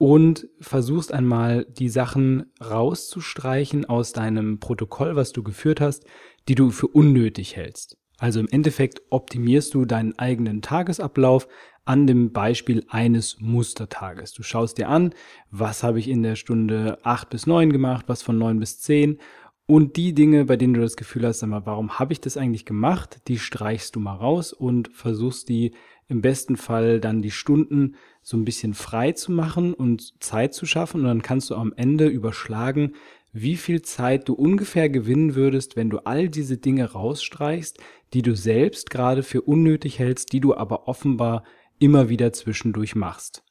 und 0.00 0.48
versuchst 0.60 1.12
einmal 1.12 1.66
die 1.66 1.90
Sachen 1.90 2.46
rauszustreichen 2.58 3.84
aus 3.84 4.14
deinem 4.14 4.58
Protokoll, 4.58 5.14
was 5.14 5.32
du 5.32 5.42
geführt 5.42 5.82
hast, 5.82 6.06
die 6.48 6.54
du 6.54 6.70
für 6.70 6.86
unnötig 6.86 7.54
hältst. 7.54 7.98
Also 8.16 8.40
im 8.40 8.48
Endeffekt 8.48 9.02
optimierst 9.10 9.74
du 9.74 9.84
deinen 9.84 10.18
eigenen 10.18 10.62
Tagesablauf 10.62 11.48
an 11.84 12.06
dem 12.06 12.32
Beispiel 12.32 12.82
eines 12.88 13.40
Mustertages. 13.40 14.32
Du 14.32 14.42
schaust 14.42 14.78
dir 14.78 14.88
an, 14.88 15.12
was 15.50 15.82
habe 15.82 15.98
ich 15.98 16.08
in 16.08 16.22
der 16.22 16.36
Stunde 16.36 16.96
8 17.02 17.28
bis 17.28 17.46
9 17.46 17.70
gemacht, 17.70 18.06
was 18.08 18.22
von 18.22 18.38
9 18.38 18.58
bis 18.58 18.80
10 18.80 19.18
und 19.66 19.96
die 19.96 20.14
Dinge, 20.14 20.46
bei 20.46 20.56
denen 20.56 20.72
du 20.72 20.80
das 20.80 20.96
Gefühl 20.96 21.26
hast, 21.26 21.40
sag 21.40 21.50
mal, 21.50 21.66
warum 21.66 21.98
habe 21.98 22.14
ich 22.14 22.22
das 22.22 22.38
eigentlich 22.38 22.64
gemacht, 22.64 23.20
die 23.28 23.38
streichst 23.38 23.94
du 23.94 24.00
mal 24.00 24.16
raus 24.16 24.54
und 24.54 24.88
versuchst 24.94 25.50
die 25.50 25.74
im 26.10 26.20
besten 26.22 26.56
Fall 26.56 27.00
dann 27.00 27.22
die 27.22 27.30
Stunden 27.30 27.94
so 28.20 28.36
ein 28.36 28.44
bisschen 28.44 28.74
frei 28.74 29.12
zu 29.12 29.30
machen 29.32 29.72
und 29.72 30.22
Zeit 30.22 30.54
zu 30.54 30.66
schaffen. 30.66 31.02
Und 31.02 31.06
dann 31.06 31.22
kannst 31.22 31.50
du 31.50 31.54
am 31.54 31.72
Ende 31.76 32.08
überschlagen, 32.08 32.94
wie 33.32 33.56
viel 33.56 33.82
Zeit 33.82 34.28
du 34.28 34.34
ungefähr 34.34 34.88
gewinnen 34.88 35.36
würdest, 35.36 35.76
wenn 35.76 35.88
du 35.88 35.98
all 35.98 36.28
diese 36.28 36.58
Dinge 36.58 36.90
rausstreichst, 36.90 37.78
die 38.12 38.22
du 38.22 38.34
selbst 38.34 38.90
gerade 38.90 39.22
für 39.22 39.42
unnötig 39.42 40.00
hältst, 40.00 40.32
die 40.32 40.40
du 40.40 40.54
aber 40.54 40.88
offenbar 40.88 41.44
immer 41.78 42.08
wieder 42.08 42.32
zwischendurch 42.32 42.96
machst. 42.96 43.44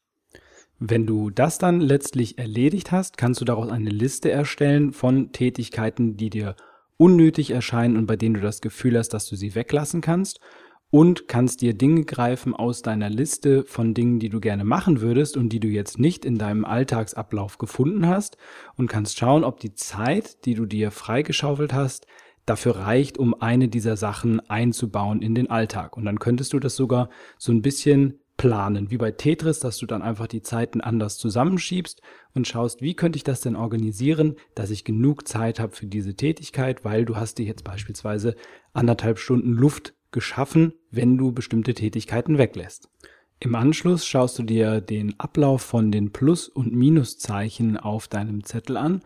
Wenn 0.79 1.05
du 1.05 1.29
das 1.29 1.59
dann 1.59 1.79
letztlich 1.79 2.37
erledigt 2.37 2.91
hast, 2.91 3.17
kannst 3.17 3.39
du 3.39 3.45
daraus 3.45 3.69
eine 3.69 3.89
Liste 3.89 4.31
erstellen 4.31 4.91
von 4.91 5.31
Tätigkeiten, 5.31 6.17
die 6.17 6.29
dir 6.29 6.55
unnötig 6.97 7.51
erscheinen 7.51 7.95
und 7.95 8.05
bei 8.05 8.17
denen 8.17 8.35
du 8.35 8.41
das 8.41 8.59
Gefühl 8.59 8.97
hast, 8.97 9.09
dass 9.09 9.27
du 9.27 9.37
sie 9.37 9.55
weglassen 9.55 10.01
kannst 10.01 10.41
und 10.91 11.27
kannst 11.27 11.61
dir 11.61 11.73
Dinge 11.73 12.03
greifen 12.03 12.55
aus 12.55 12.81
deiner 12.81 13.09
Liste 13.09 13.63
von 13.65 13.93
Dingen, 13.93 14.19
die 14.19 14.29
du 14.29 14.39
gerne 14.39 14.63
machen 14.63 15.01
würdest 15.01 15.37
und 15.37 15.49
die 15.49 15.59
du 15.59 15.67
jetzt 15.67 15.99
nicht 15.99 16.25
in 16.25 16.37
deinem 16.37 16.65
Alltagsablauf 16.65 17.57
gefunden 17.57 18.07
hast 18.07 18.37
und 18.75 18.87
kannst 18.87 19.19
schauen, 19.19 19.43
ob 19.43 19.59
die 19.59 19.73
Zeit, 19.73 20.45
die 20.45 20.55
du 20.55 20.65
dir 20.65 20.91
freigeschaufelt 20.91 21.73
hast, 21.73 22.07
dafür 22.45 22.77
reicht, 22.77 23.17
um 23.19 23.39
eine 23.39 23.67
dieser 23.67 23.97
Sachen 23.97 24.39
einzubauen 24.49 25.21
in 25.21 25.35
den 25.35 25.49
Alltag. 25.49 25.95
Und 25.95 26.05
dann 26.05 26.19
könntest 26.19 26.53
du 26.53 26.59
das 26.59 26.75
sogar 26.75 27.09
so 27.37 27.51
ein 27.51 27.61
bisschen 27.61 28.19
planen, 28.37 28.89
wie 28.89 28.97
bei 28.97 29.11
Tetris, 29.11 29.59
dass 29.59 29.77
du 29.77 29.85
dann 29.85 30.01
einfach 30.01 30.25
die 30.25 30.41
Zeiten 30.41 30.81
anders 30.81 31.17
zusammenschiebst 31.17 32.01
und 32.33 32.47
schaust, 32.47 32.81
wie 32.81 32.95
könnte 32.95 33.17
ich 33.17 33.23
das 33.23 33.41
denn 33.41 33.57
organisieren, 33.57 34.37
dass 34.55 34.71
ich 34.71 34.85
genug 34.85 35.27
Zeit 35.27 35.59
habe 35.59 35.75
für 35.75 35.87
diese 35.87 36.15
Tätigkeit, 36.15 36.85
weil 36.85 37.05
du 37.05 37.17
hast 37.17 37.37
dir 37.37 37.45
jetzt 37.45 37.65
beispielsweise 37.65 38.35
anderthalb 38.73 39.19
Stunden 39.19 39.51
Luft 39.51 39.93
geschaffen, 40.11 40.73
wenn 40.91 41.17
du 41.17 41.31
bestimmte 41.31 41.73
Tätigkeiten 41.73 42.37
weglässt. 42.37 42.89
Im 43.39 43.55
Anschluss 43.55 44.05
schaust 44.05 44.37
du 44.37 44.43
dir 44.43 44.81
den 44.81 45.17
Ablauf 45.17 45.61
von 45.61 45.91
den 45.91 46.11
Plus- 46.11 46.49
und 46.49 46.73
Minuszeichen 46.73 47.77
auf 47.77 48.09
deinem 48.09 48.43
Zettel 48.43 48.75
an 48.75 49.01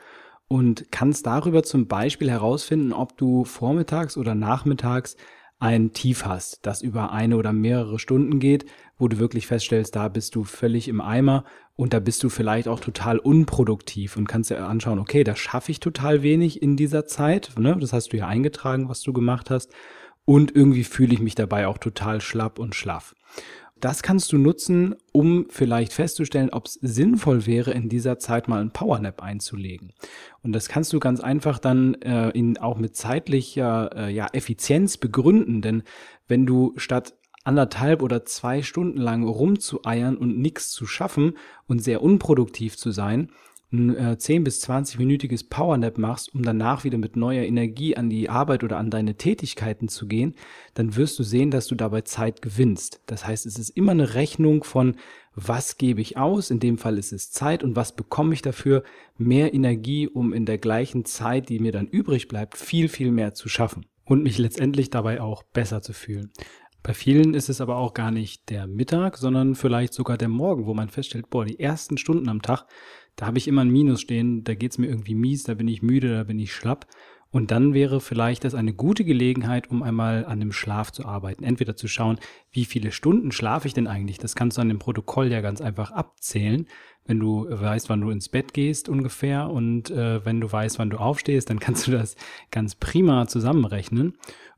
und 0.48 0.92
kannst 0.92 1.28
darüber 1.28 1.64
zum 1.64 1.88
Beispiel 1.88 2.32
herausfinden, 2.32 2.94
ob 2.94 3.18
du 3.18 3.44
vormittags 3.44 4.18
oder 4.18 4.34
nachmittags 4.34 5.18
ein 5.60 5.94
Tief 5.94 6.26
hast, 6.26 6.66
das 6.66 6.82
über 6.82 7.12
eine 7.12 7.38
oder 7.38 7.54
mehrere 7.54 8.00
Stunden 8.00 8.40
geht, 8.40 8.66
wo 8.98 9.08
du 9.08 9.20
wirklich 9.20 9.48
feststellst, 9.48 9.96
da 9.96 10.08
bist 10.08 10.36
du 10.36 10.44
völlig 10.44 10.88
im 10.88 11.00
Eimer 11.00 11.46
und 11.76 11.94
da 11.94 12.00
bist 12.00 12.24
du 12.24 12.30
vielleicht 12.30 12.68
auch 12.68 12.80
total 12.80 13.18
unproduktiv 13.20 14.18
und 14.18 14.28
kannst 14.28 14.50
dir 14.50 14.66
anschauen, 14.66 15.00
okay, 15.00 15.24
da 15.24 15.36
schaffe 15.36 15.72
ich 15.72 15.80
total 15.80 16.22
wenig 16.22 16.62
in 16.62 16.76
dieser 16.76 17.06
Zeit, 17.06 17.52
ne? 17.58 17.78
das 17.80 17.94
hast 17.94 18.14
du 18.14 18.18
ja 18.18 18.28
eingetragen, 18.28 18.90
was 18.90 19.02
du 19.02 19.14
gemacht 19.14 19.50
hast 19.50 19.72
und 20.26 20.56
irgendwie 20.56 20.84
fühle 20.84 21.14
ich 21.14 21.20
mich 21.20 21.36
dabei 21.36 21.68
auch 21.68 21.78
total 21.78 22.22
schlapp 22.22 22.60
und 22.60 22.76
schlaff. 22.76 23.16
Das 23.84 24.02
kannst 24.02 24.32
du 24.32 24.38
nutzen, 24.38 24.96
um 25.12 25.48
vielleicht 25.50 25.92
festzustellen, 25.92 26.52
ob 26.52 26.68
es 26.68 26.76
sinnvoll 26.76 27.46
wäre, 27.46 27.72
in 27.72 27.90
dieser 27.90 28.18
Zeit 28.18 28.48
mal 28.48 28.62
ein 28.62 28.72
Powernap 28.72 29.22
einzulegen. 29.22 29.92
Und 30.42 30.54
das 30.54 30.70
kannst 30.70 30.94
du 30.94 31.02
ganz 31.02 31.20
einfach 31.20 31.60
dann 31.60 31.96
äh, 31.96 32.30
in, 32.30 32.58
auch 32.58 32.78
mit 32.78 32.96
zeitlicher 32.96 33.90
äh, 33.94 34.14
ja, 34.14 34.28
Effizienz 34.32 34.96
begründen. 34.96 35.62
Denn 35.62 35.84
wenn 36.30 36.46
du 36.46 36.74
statt 36.78 37.16
anderthalb 37.44 38.02
oder 38.02 38.24
zwei 38.24 38.62
Stunden 38.62 39.00
lang 39.00 39.28
rumzueiern 39.28 40.16
und 40.16 40.40
nichts 40.40 40.72
zu 40.72 40.86
schaffen 40.86 41.34
und 41.68 41.80
sehr 41.84 42.02
unproduktiv 42.02 42.78
zu 42.78 42.92
sein, 42.92 43.32
ein 43.74 43.96
äh, 43.96 44.18
10 44.18 44.44
bis 44.44 44.64
20-minütiges 44.68 45.50
Powernap 45.50 45.98
machst, 45.98 46.34
um 46.34 46.44
danach 46.44 46.84
wieder 46.84 46.98
mit 46.98 47.16
neuer 47.16 47.44
Energie 47.44 47.98
an 47.98 48.10
die 48.10 48.30
Arbeit 48.30 48.64
oder 48.64 48.78
an 48.78 48.90
deine 48.90 49.16
Tätigkeiten 49.16 49.90
zu 49.90 50.08
gehen, 50.08 50.36
dann 50.76 50.96
wirst 50.96 51.18
du 51.20 51.24
sehen, 51.24 51.52
dass 51.52 51.68
du 51.68 51.76
dabei 51.76 52.02
Zeit 52.02 52.42
gewinnst. 52.42 53.02
Das 53.08 53.26
heißt, 53.26 53.46
es 53.46 53.58
ist 53.58 53.70
immer 53.72 53.92
eine 53.92 54.14
Rechnung 54.14 54.64
von, 54.64 54.96
was 55.36 55.78
gebe 55.78 56.02
ich 56.02 56.18
aus, 56.18 56.52
in 56.52 56.60
dem 56.60 56.78
Fall 56.78 56.98
ist 56.98 57.12
es 57.12 57.32
Zeit 57.32 57.64
und 57.64 57.76
was 57.76 57.96
bekomme 57.96 58.34
ich 58.34 58.44
dafür, 58.44 58.84
mehr 59.18 59.54
Energie, 59.54 60.08
um 60.08 60.32
in 60.32 60.46
der 60.46 60.60
gleichen 60.60 61.06
Zeit, 61.06 61.50
die 61.50 61.60
mir 61.60 61.72
dann 61.72 61.88
übrig 61.88 62.28
bleibt, 62.28 62.58
viel, 62.58 62.88
viel 62.88 63.12
mehr 63.12 63.34
zu 63.34 63.50
schaffen 63.50 63.86
und 64.06 64.22
mich 64.22 64.38
letztendlich 64.38 64.92
dabei 64.92 65.22
auch 65.22 65.44
besser 65.44 65.82
zu 65.82 65.94
fühlen. 65.94 66.32
Bei 66.84 66.94
vielen 66.94 67.34
ist 67.34 67.48
es 67.48 67.62
aber 67.62 67.78
auch 67.78 67.94
gar 67.94 68.12
nicht 68.12 68.50
der 68.50 68.68
Mittag, 68.68 69.18
sondern 69.18 69.56
vielleicht 69.56 69.94
sogar 69.94 70.18
der 70.18 70.28
Morgen, 70.28 70.66
wo 70.66 70.74
man 70.74 70.90
feststellt, 70.90 71.30
boah, 71.30 71.46
die 71.46 71.58
ersten 71.58 71.98
Stunden 71.98 72.28
am 72.28 72.42
Tag, 72.42 72.66
da 73.16 73.28
habe 73.28 73.38
ich 73.38 73.48
immer 73.48 73.62
ein 73.62 73.70
Minus 73.70 74.02
stehen, 74.02 74.44
da 74.44 74.56
geht's 74.56 74.78
mir 74.78 74.88
irgendwie 74.88 75.16
mies, 75.16 75.44
da 75.44 75.54
bin 75.54 75.68
ich 75.68 75.82
müde, 75.82 76.16
da 76.16 76.24
bin 76.24 76.40
ich 76.40 76.54
schlapp. 76.54 76.88
Und 77.34 77.50
dann 77.50 77.74
wäre 77.74 78.00
vielleicht 78.00 78.44
das 78.44 78.54
eine 78.54 78.74
gute 78.74 79.04
Gelegenheit, 79.04 79.72
um 79.72 79.82
einmal 79.82 80.24
an 80.26 80.40
dem 80.40 80.52
Schlaf 80.52 80.92
zu 80.92 81.06
arbeiten. 81.06 81.44
Entweder 81.44 81.76
zu 81.76 81.88
schauen, 81.88 82.20
wie 82.52 82.64
viele 82.64 82.92
Stunden 82.92 83.32
schlafe 83.32 83.68
ich 83.68 83.74
denn 83.74 83.88
eigentlich? 83.88 84.20
Das 84.20 84.36
kannst 84.36 84.58
du 84.58 84.62
an 84.62 84.70
dem 84.70 84.78
Protokoll 84.78 85.32
ja 85.32 85.42
ganz 85.42 85.60
einfach 85.60 85.90
abzählen. 85.90 86.68
Wenn 87.06 87.20
du 87.20 87.48
weißt, 87.50 87.90
wann 87.90 88.02
du 88.02 88.12
ins 88.12 88.30
Bett 88.30 88.54
gehst 88.54 88.88
ungefähr 88.88 89.50
und 89.50 89.90
äh, 89.90 90.24
wenn 90.24 90.42
du 90.42 90.52
weißt, 90.52 90.78
wann 90.78 90.92
du 90.92 90.98
aufstehst, 90.98 91.50
dann 91.50 91.60
kannst 91.60 91.88
du 91.88 91.92
das 91.92 92.16
ganz 92.52 92.76
prima 92.76 93.26
zusammenrechnen. 93.28 94.14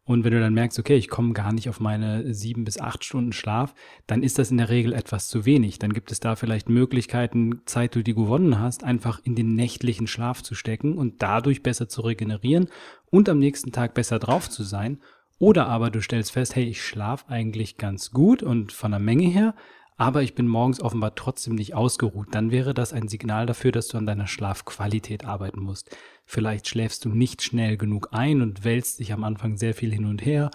Und 0.06 0.24
wenn 0.24 0.34
du 0.34 0.40
dann 0.40 0.54
merkst, 0.54 0.78
okay, 0.78 0.96
ich 0.96 1.10
komme 1.10 1.34
gar 1.34 1.52
nicht 1.52 1.68
auf 1.68 1.80
meine 1.80 2.32
sieben 2.34 2.64
bis 2.64 2.80
acht 2.80 3.04
Stunden 3.04 3.34
Schlaf, 3.34 3.74
dann 4.06 4.22
ist 4.22 4.38
das 4.38 4.52
in 4.52 4.58
der 4.58 4.70
Regel 4.70 4.94
etwas 4.94 5.28
zu 5.28 5.46
wenig. 5.46 5.80
Dann 5.80 5.94
gibt 5.94 6.12
es 6.12 6.20
da 6.20 6.36
vielleicht 6.36 6.70
Möglichkeiten, 6.70 7.62
Zeit, 7.66 7.96
die 7.96 8.04
du 8.04 8.14
gewonnen 8.14 8.60
hast, 8.60 8.84
einfach 8.84 9.20
in 9.24 9.34
den 9.34 9.56
nächtlichen 9.56 10.06
Schlaf 10.06 10.44
zu 10.44 10.54
stecken 10.54 10.96
und 10.96 11.24
dadurch 11.24 11.64
besser 11.64 11.90
zu 11.90 12.02
regenerieren 12.02 12.70
und 13.10 13.30
am 13.30 13.40
nächsten 13.40 13.72
Tag 13.72 13.96
besser 13.96 14.20
drauf 14.20 14.48
zu 14.48 14.64
sein. 14.64 15.00
Oder 15.40 15.68
aber 15.68 15.90
du 15.90 16.02
stellst 16.02 16.32
fest, 16.32 16.56
hey, 16.56 16.66
ich 16.66 16.84
schlafe 16.84 17.28
eigentlich 17.30 17.78
ganz 17.78 18.12
gut 18.12 18.44
und 18.44 18.72
von 18.72 18.92
der 18.92 19.00
Menge 19.00 19.28
her, 19.28 19.56
aber 19.98 20.24
ich 20.24 20.36
bin 20.36 20.48
morgens 20.48 20.82
offenbar 20.82 21.16
trotzdem 21.16 21.56
nicht 21.56 21.74
ausgeruht, 21.74 22.28
dann 22.32 22.52
wäre 22.52 22.74
das 22.74 22.94
ein 22.94 23.08
Signal 23.08 23.46
dafür, 23.46 23.72
dass 23.72 23.88
du 23.88 23.98
an 23.98 24.06
deiner 24.06 24.28
Schlafqualität 24.28 25.26
arbeiten 25.26 25.62
musst. 25.62 25.96
Vielleicht 26.26 26.68
schläfst 26.68 27.06
du 27.06 27.10
nicht 27.10 27.42
schnell 27.42 27.78
genug 27.78 28.10
ein 28.12 28.42
und 28.42 28.64
wälzt 28.66 29.00
dich 29.00 29.14
am 29.14 29.24
Anfang 29.24 29.58
sehr 29.58 29.74
viel 29.74 29.94
hin 29.94 30.06
und 30.06 30.26
her, 30.26 30.52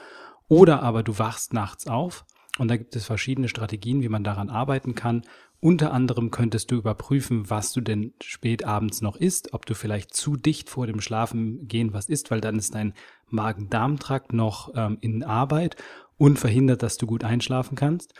oder 0.48 0.82
aber 0.82 1.02
du 1.02 1.18
wachst 1.18 1.54
nachts 1.54 1.86
auf 1.86 2.24
und 2.58 2.68
da 2.68 2.76
gibt 2.76 2.96
es 2.96 3.06
verschiedene 3.06 3.48
Strategien, 3.48 4.02
wie 4.02 4.08
man 4.08 4.24
daran 4.24 4.50
arbeiten 4.50 4.94
kann. 4.94 5.22
Unter 5.60 5.92
anderem 5.92 6.30
könntest 6.30 6.70
du 6.70 6.76
überprüfen, 6.76 7.48
was 7.48 7.72
du 7.72 7.80
denn 7.80 8.14
spät 8.22 8.64
abends 8.64 9.02
noch 9.02 9.16
isst, 9.16 9.52
ob 9.52 9.66
du 9.66 9.74
vielleicht 9.74 10.14
zu 10.14 10.36
dicht 10.36 10.68
vor 10.68 10.86
dem 10.86 11.00
Schlafengehen 11.00 11.92
was 11.92 12.08
isst, 12.08 12.30
weil 12.30 12.40
dann 12.40 12.56
ist 12.56 12.74
dein 12.74 12.94
Magen-Darm-Trakt 13.28 14.32
noch 14.32 14.72
ähm, 14.74 14.98
in 15.00 15.22
Arbeit 15.22 15.76
und 16.16 16.38
verhindert, 16.38 16.82
dass 16.82 16.96
du 16.96 17.06
gut 17.06 17.24
einschlafen 17.24 17.76
kannst. 17.76 18.14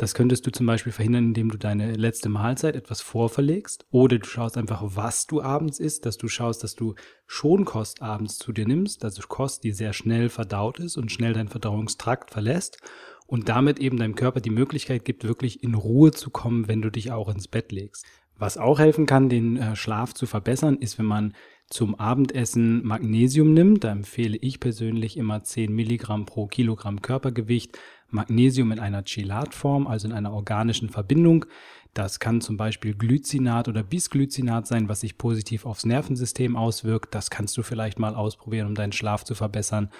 Das 0.00 0.14
könntest 0.14 0.46
du 0.46 0.50
zum 0.50 0.64
Beispiel 0.64 0.92
verhindern, 0.92 1.26
indem 1.26 1.50
du 1.50 1.58
deine 1.58 1.92
letzte 1.92 2.30
Mahlzeit 2.30 2.74
etwas 2.74 3.02
vorverlegst 3.02 3.84
oder 3.90 4.18
du 4.18 4.26
schaust 4.26 4.56
einfach, 4.56 4.82
was 4.82 5.26
du 5.26 5.42
abends 5.42 5.78
isst, 5.78 6.06
dass 6.06 6.16
du 6.16 6.26
schaust, 6.26 6.64
dass 6.64 6.74
du 6.74 6.94
Schonkost 7.26 8.00
abends 8.00 8.38
zu 8.38 8.54
dir 8.54 8.66
nimmst, 8.66 9.04
also 9.04 9.20
Kost, 9.28 9.62
die 9.62 9.72
sehr 9.72 9.92
schnell 9.92 10.30
verdaut 10.30 10.78
ist 10.78 10.96
und 10.96 11.12
schnell 11.12 11.34
deinen 11.34 11.50
Verdauungstrakt 11.50 12.30
verlässt 12.30 12.78
und 13.26 13.50
damit 13.50 13.78
eben 13.78 13.98
deinem 13.98 14.14
Körper 14.14 14.40
die 14.40 14.48
Möglichkeit 14.48 15.04
gibt, 15.04 15.24
wirklich 15.24 15.62
in 15.62 15.74
Ruhe 15.74 16.12
zu 16.12 16.30
kommen, 16.30 16.66
wenn 16.66 16.80
du 16.80 16.88
dich 16.88 17.12
auch 17.12 17.28
ins 17.28 17.46
Bett 17.46 17.70
legst. 17.70 18.06
Was 18.38 18.56
auch 18.56 18.78
helfen 18.78 19.04
kann, 19.04 19.28
den 19.28 19.58
äh, 19.58 19.76
Schlaf 19.76 20.14
zu 20.14 20.24
verbessern, 20.24 20.78
ist, 20.78 20.98
wenn 20.98 21.04
man 21.04 21.34
zum 21.70 21.94
Abendessen 21.94 22.84
Magnesium 22.84 23.54
nimmt. 23.54 23.84
Da 23.84 23.92
empfehle 23.92 24.36
ich 24.36 24.60
persönlich 24.60 25.16
immer 25.16 25.42
10 25.42 25.72
Milligramm 25.72 26.26
pro 26.26 26.46
Kilogramm 26.46 27.00
Körpergewicht 27.00 27.78
Magnesium 28.10 28.72
in 28.72 28.80
einer 28.80 29.04
Chelatform, 29.04 29.86
also 29.86 30.08
in 30.08 30.12
einer 30.12 30.32
organischen 30.32 30.88
Verbindung. 30.88 31.46
Das 31.94 32.20
kann 32.20 32.40
zum 32.40 32.56
Beispiel 32.56 32.94
Glycinat 32.94 33.66
oder 33.66 33.82
Bisglycinat 33.82 34.66
sein, 34.66 34.88
was 34.88 35.00
sich 35.00 35.18
positiv 35.18 35.66
aufs 35.66 35.84
Nervensystem 35.84 36.56
auswirkt. 36.56 37.14
Das 37.14 37.30
kannst 37.30 37.56
du 37.56 37.62
vielleicht 37.62 37.98
mal 37.98 38.14
ausprobieren, 38.14 38.68
um 38.68 38.74
deinen 38.74 38.92
Schlaf 38.92 39.24
zu 39.24 39.34
verbessern. 39.34 39.90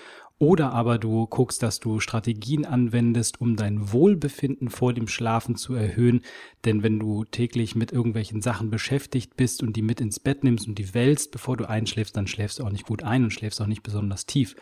Oder 0.42 0.72
aber 0.72 0.96
du 0.96 1.26
guckst, 1.26 1.62
dass 1.62 1.80
du 1.80 2.00
Strategien 2.00 2.64
anwendest, 2.64 3.42
um 3.42 3.56
dein 3.56 3.92
Wohlbefinden 3.92 4.70
vor 4.70 4.94
dem 4.94 5.06
Schlafen 5.06 5.54
zu 5.54 5.74
erhöhen. 5.74 6.22
Denn 6.64 6.82
wenn 6.82 6.98
du 6.98 7.24
täglich 7.24 7.74
mit 7.74 7.92
irgendwelchen 7.92 8.40
Sachen 8.40 8.70
beschäftigt 8.70 9.36
bist 9.36 9.62
und 9.62 9.76
die 9.76 9.82
mit 9.82 10.00
ins 10.00 10.18
Bett 10.18 10.42
nimmst 10.42 10.66
und 10.66 10.78
die 10.78 10.94
wälzt, 10.94 11.30
bevor 11.30 11.58
du 11.58 11.68
einschläfst, 11.68 12.16
dann 12.16 12.26
schläfst 12.26 12.58
du 12.58 12.64
auch 12.64 12.70
nicht 12.70 12.86
gut 12.86 13.02
ein 13.02 13.24
und 13.24 13.32
schläfst 13.32 13.60
auch 13.60 13.66
nicht 13.66 13.82
besonders 13.82 14.24
tief. 14.24 14.56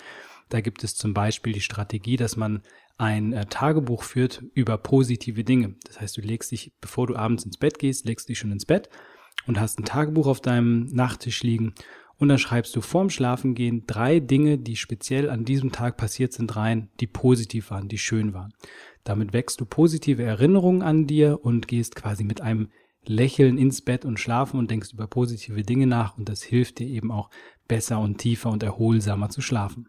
Da 0.49 0.61
gibt 0.61 0.83
es 0.83 0.97
zum 0.97 1.15
Beispiel 1.15 1.53
die 1.53 1.61
Strategie, 1.61 2.17
dass 2.17 2.37
man 2.37 2.63
ein 2.97 3.33
äh, 3.33 3.47
Tagebuch 3.47 4.03
führt 4.03 4.43
über 4.55 4.79
positive 4.79 5.45
Dinge. 5.45 5.77
Das 5.87 6.01
heißt, 6.01 6.17
du 6.17 6.23
legst 6.23 6.51
dich, 6.51 6.73
bevor 6.81 7.07
du 7.07 7.15
abends 7.15 7.45
ins 7.45 7.57
Bett 7.57 7.79
gehst, 7.79 8.05
legst 8.05 8.29
dich 8.29 8.41
schon 8.41 8.51
ins 8.51 8.67
Bett 8.67 8.89
und 9.47 9.61
hast 9.61 9.79
ein 9.79 9.85
Tagebuch 9.85 10.27
auf 10.27 10.41
deinem 10.41 10.87
Nachttisch 10.87 11.45
liegen 11.45 11.75
und 12.19 12.29
dann 12.29 12.39
schreibst 12.39 12.75
du 12.75 12.81
vorm 12.81 13.11
Schlafengehen 13.11 13.85
drei 13.87 14.21
Dinge, 14.21 14.59
die 14.59 14.77
speziell 14.77 15.31
an 15.31 15.45
diesem 15.45 15.73
Tag 15.73 15.97
passiert 15.97 16.33
sind, 16.33 16.57
rein, 16.57 16.91
die 17.01 17.07
positiv 17.07 17.71
waren, 17.71 17.89
die 17.89 17.99
schön 17.99 18.35
waren. 18.35 18.53
Damit 19.05 19.33
wächst 19.33 19.61
du 19.61 19.65
positive 19.65 20.23
Erinnerungen 20.23 20.83
an 20.83 21.07
dir 21.07 21.41
und 21.43 21.69
gehst 21.69 21.95
quasi 21.95 22.25
mit 22.25 22.41
einem 22.41 22.69
Lächeln 23.05 23.57
ins 23.57 23.81
Bett 23.81 24.05
und 24.05 24.21
schlafen 24.21 24.59
und 24.59 24.71
denkst 24.71 24.93
über 24.93 25.07
positive 25.07 25.63
Dinge 25.63 25.87
nach 25.87 26.19
und 26.19 26.29
das 26.29 26.43
hilft 26.43 26.81
dir 26.81 26.89
eben 26.89 27.11
auch 27.11 27.31
besser 27.69 28.01
und 28.01 28.19
tiefer 28.19 28.51
und 28.51 28.63
erholsamer 28.63 29.31
zu 29.31 29.41
schlafen. 29.41 29.89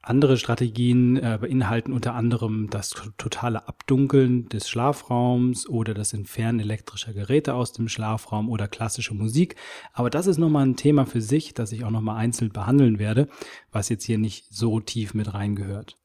Andere 0.00 0.38
Strategien 0.38 1.16
äh, 1.16 1.38
beinhalten 1.40 1.92
unter 1.92 2.14
anderem 2.14 2.70
das 2.70 2.94
totale 3.18 3.66
Abdunkeln 3.68 4.48
des 4.48 4.68
Schlafraums 4.68 5.68
oder 5.68 5.92
das 5.92 6.12
Entfernen 6.12 6.60
elektrischer 6.60 7.12
Geräte 7.12 7.54
aus 7.54 7.72
dem 7.72 7.88
Schlafraum 7.88 8.48
oder 8.48 8.68
klassische 8.68 9.14
Musik. 9.14 9.56
Aber 9.92 10.08
das 10.08 10.26
ist 10.26 10.38
nochmal 10.38 10.66
ein 10.66 10.76
Thema 10.76 11.04
für 11.04 11.20
sich, 11.20 11.52
das 11.52 11.72
ich 11.72 11.84
auch 11.84 11.90
nochmal 11.90 12.16
einzeln 12.16 12.52
behandeln 12.52 12.98
werde, 12.98 13.28
was 13.72 13.88
jetzt 13.88 14.04
hier 14.04 14.18
nicht 14.18 14.46
so 14.50 14.80
tief 14.80 15.14
mit 15.14 15.34
reingehört. 15.34 15.97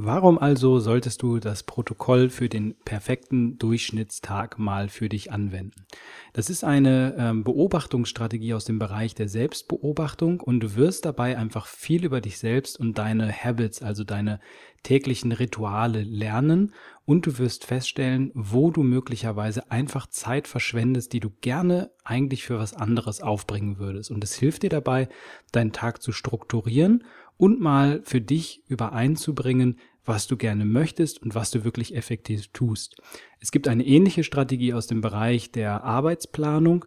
Warum 0.00 0.38
also 0.38 0.78
solltest 0.78 1.22
du 1.22 1.40
das 1.40 1.64
Protokoll 1.64 2.30
für 2.30 2.48
den 2.48 2.76
perfekten 2.84 3.58
Durchschnittstag 3.58 4.56
mal 4.56 4.88
für 4.88 5.08
dich 5.08 5.32
anwenden? 5.32 5.86
Das 6.32 6.50
ist 6.50 6.62
eine 6.62 7.16
ähm, 7.18 7.42
Beobachtungsstrategie 7.42 8.54
aus 8.54 8.64
dem 8.64 8.78
Bereich 8.78 9.16
der 9.16 9.28
Selbstbeobachtung 9.28 10.38
und 10.38 10.60
du 10.60 10.76
wirst 10.76 11.04
dabei 11.04 11.36
einfach 11.36 11.66
viel 11.66 12.04
über 12.04 12.20
dich 12.20 12.38
selbst 12.38 12.78
und 12.78 12.96
deine 12.96 13.32
Habits, 13.32 13.82
also 13.82 14.04
deine 14.04 14.38
täglichen 14.84 15.32
Rituale 15.32 16.02
lernen 16.04 16.74
und 17.04 17.26
du 17.26 17.36
wirst 17.38 17.64
feststellen, 17.64 18.30
wo 18.34 18.70
du 18.70 18.84
möglicherweise 18.84 19.72
einfach 19.72 20.06
Zeit 20.06 20.46
verschwendest, 20.46 21.12
die 21.12 21.18
du 21.18 21.30
gerne 21.40 21.90
eigentlich 22.04 22.44
für 22.44 22.60
was 22.60 22.72
anderes 22.72 23.20
aufbringen 23.20 23.78
würdest. 23.78 24.12
Und 24.12 24.22
es 24.22 24.36
hilft 24.36 24.62
dir 24.62 24.70
dabei, 24.70 25.08
deinen 25.50 25.72
Tag 25.72 26.02
zu 26.02 26.12
strukturieren 26.12 27.02
und 27.38 27.60
mal 27.60 28.02
für 28.04 28.20
dich 28.20 28.62
übereinzubringen, 28.68 29.78
was 30.04 30.26
du 30.26 30.36
gerne 30.36 30.64
möchtest 30.64 31.22
und 31.22 31.34
was 31.34 31.50
du 31.50 31.64
wirklich 31.64 31.94
effektiv 31.94 32.48
tust. 32.48 32.96
Es 33.40 33.50
gibt 33.50 33.68
eine 33.68 33.86
ähnliche 33.86 34.24
Strategie 34.24 34.74
aus 34.74 34.86
dem 34.86 35.00
Bereich 35.00 35.52
der 35.52 35.84
Arbeitsplanung. 35.84 36.84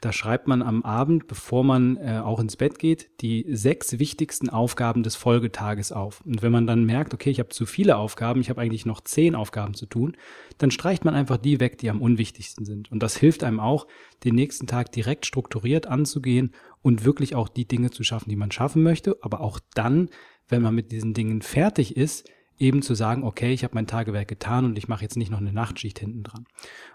Da 0.00 0.12
schreibt 0.12 0.46
man 0.46 0.60
am 0.60 0.82
Abend, 0.82 1.26
bevor 1.26 1.64
man 1.64 1.96
äh, 1.96 2.20
auch 2.22 2.38
ins 2.38 2.56
Bett 2.56 2.78
geht, 2.78 3.08
die 3.22 3.46
sechs 3.48 3.98
wichtigsten 3.98 4.50
Aufgaben 4.50 5.02
des 5.02 5.16
Folgetages 5.16 5.90
auf. 5.90 6.20
Und 6.26 6.42
wenn 6.42 6.52
man 6.52 6.66
dann 6.66 6.84
merkt, 6.84 7.14
okay, 7.14 7.30
ich 7.30 7.38
habe 7.38 7.48
zu 7.48 7.64
viele 7.64 7.96
Aufgaben, 7.96 8.40
ich 8.40 8.50
habe 8.50 8.60
eigentlich 8.60 8.84
noch 8.84 9.00
zehn 9.00 9.34
Aufgaben 9.34 9.72
zu 9.72 9.86
tun, 9.86 10.16
dann 10.58 10.70
streicht 10.70 11.06
man 11.06 11.14
einfach 11.14 11.38
die 11.38 11.60
weg, 11.60 11.78
die 11.78 11.88
am 11.88 12.02
unwichtigsten 12.02 12.66
sind. 12.66 12.92
Und 12.92 13.02
das 13.02 13.16
hilft 13.16 13.42
einem 13.42 13.58
auch, 13.58 13.86
den 14.22 14.34
nächsten 14.34 14.66
Tag 14.66 14.92
direkt 14.92 15.24
strukturiert 15.24 15.86
anzugehen 15.86 16.52
und 16.86 17.04
wirklich 17.04 17.34
auch 17.34 17.48
die 17.48 17.66
Dinge 17.66 17.90
zu 17.90 18.04
schaffen, 18.04 18.30
die 18.30 18.36
man 18.36 18.52
schaffen 18.52 18.84
möchte. 18.84 19.16
Aber 19.22 19.40
auch 19.40 19.58
dann, 19.74 20.08
wenn 20.48 20.62
man 20.62 20.72
mit 20.72 20.92
diesen 20.92 21.14
Dingen 21.14 21.42
fertig 21.42 21.96
ist, 21.96 22.30
eben 22.60 22.80
zu 22.80 22.94
sagen, 22.94 23.24
okay, 23.24 23.52
ich 23.52 23.64
habe 23.64 23.74
mein 23.74 23.88
Tagewerk 23.88 24.28
getan 24.28 24.64
und 24.64 24.78
ich 24.78 24.86
mache 24.86 25.02
jetzt 25.02 25.16
nicht 25.16 25.32
noch 25.32 25.40
eine 25.40 25.52
Nachtschicht 25.52 25.98
hinten 25.98 26.22
dran. 26.22 26.46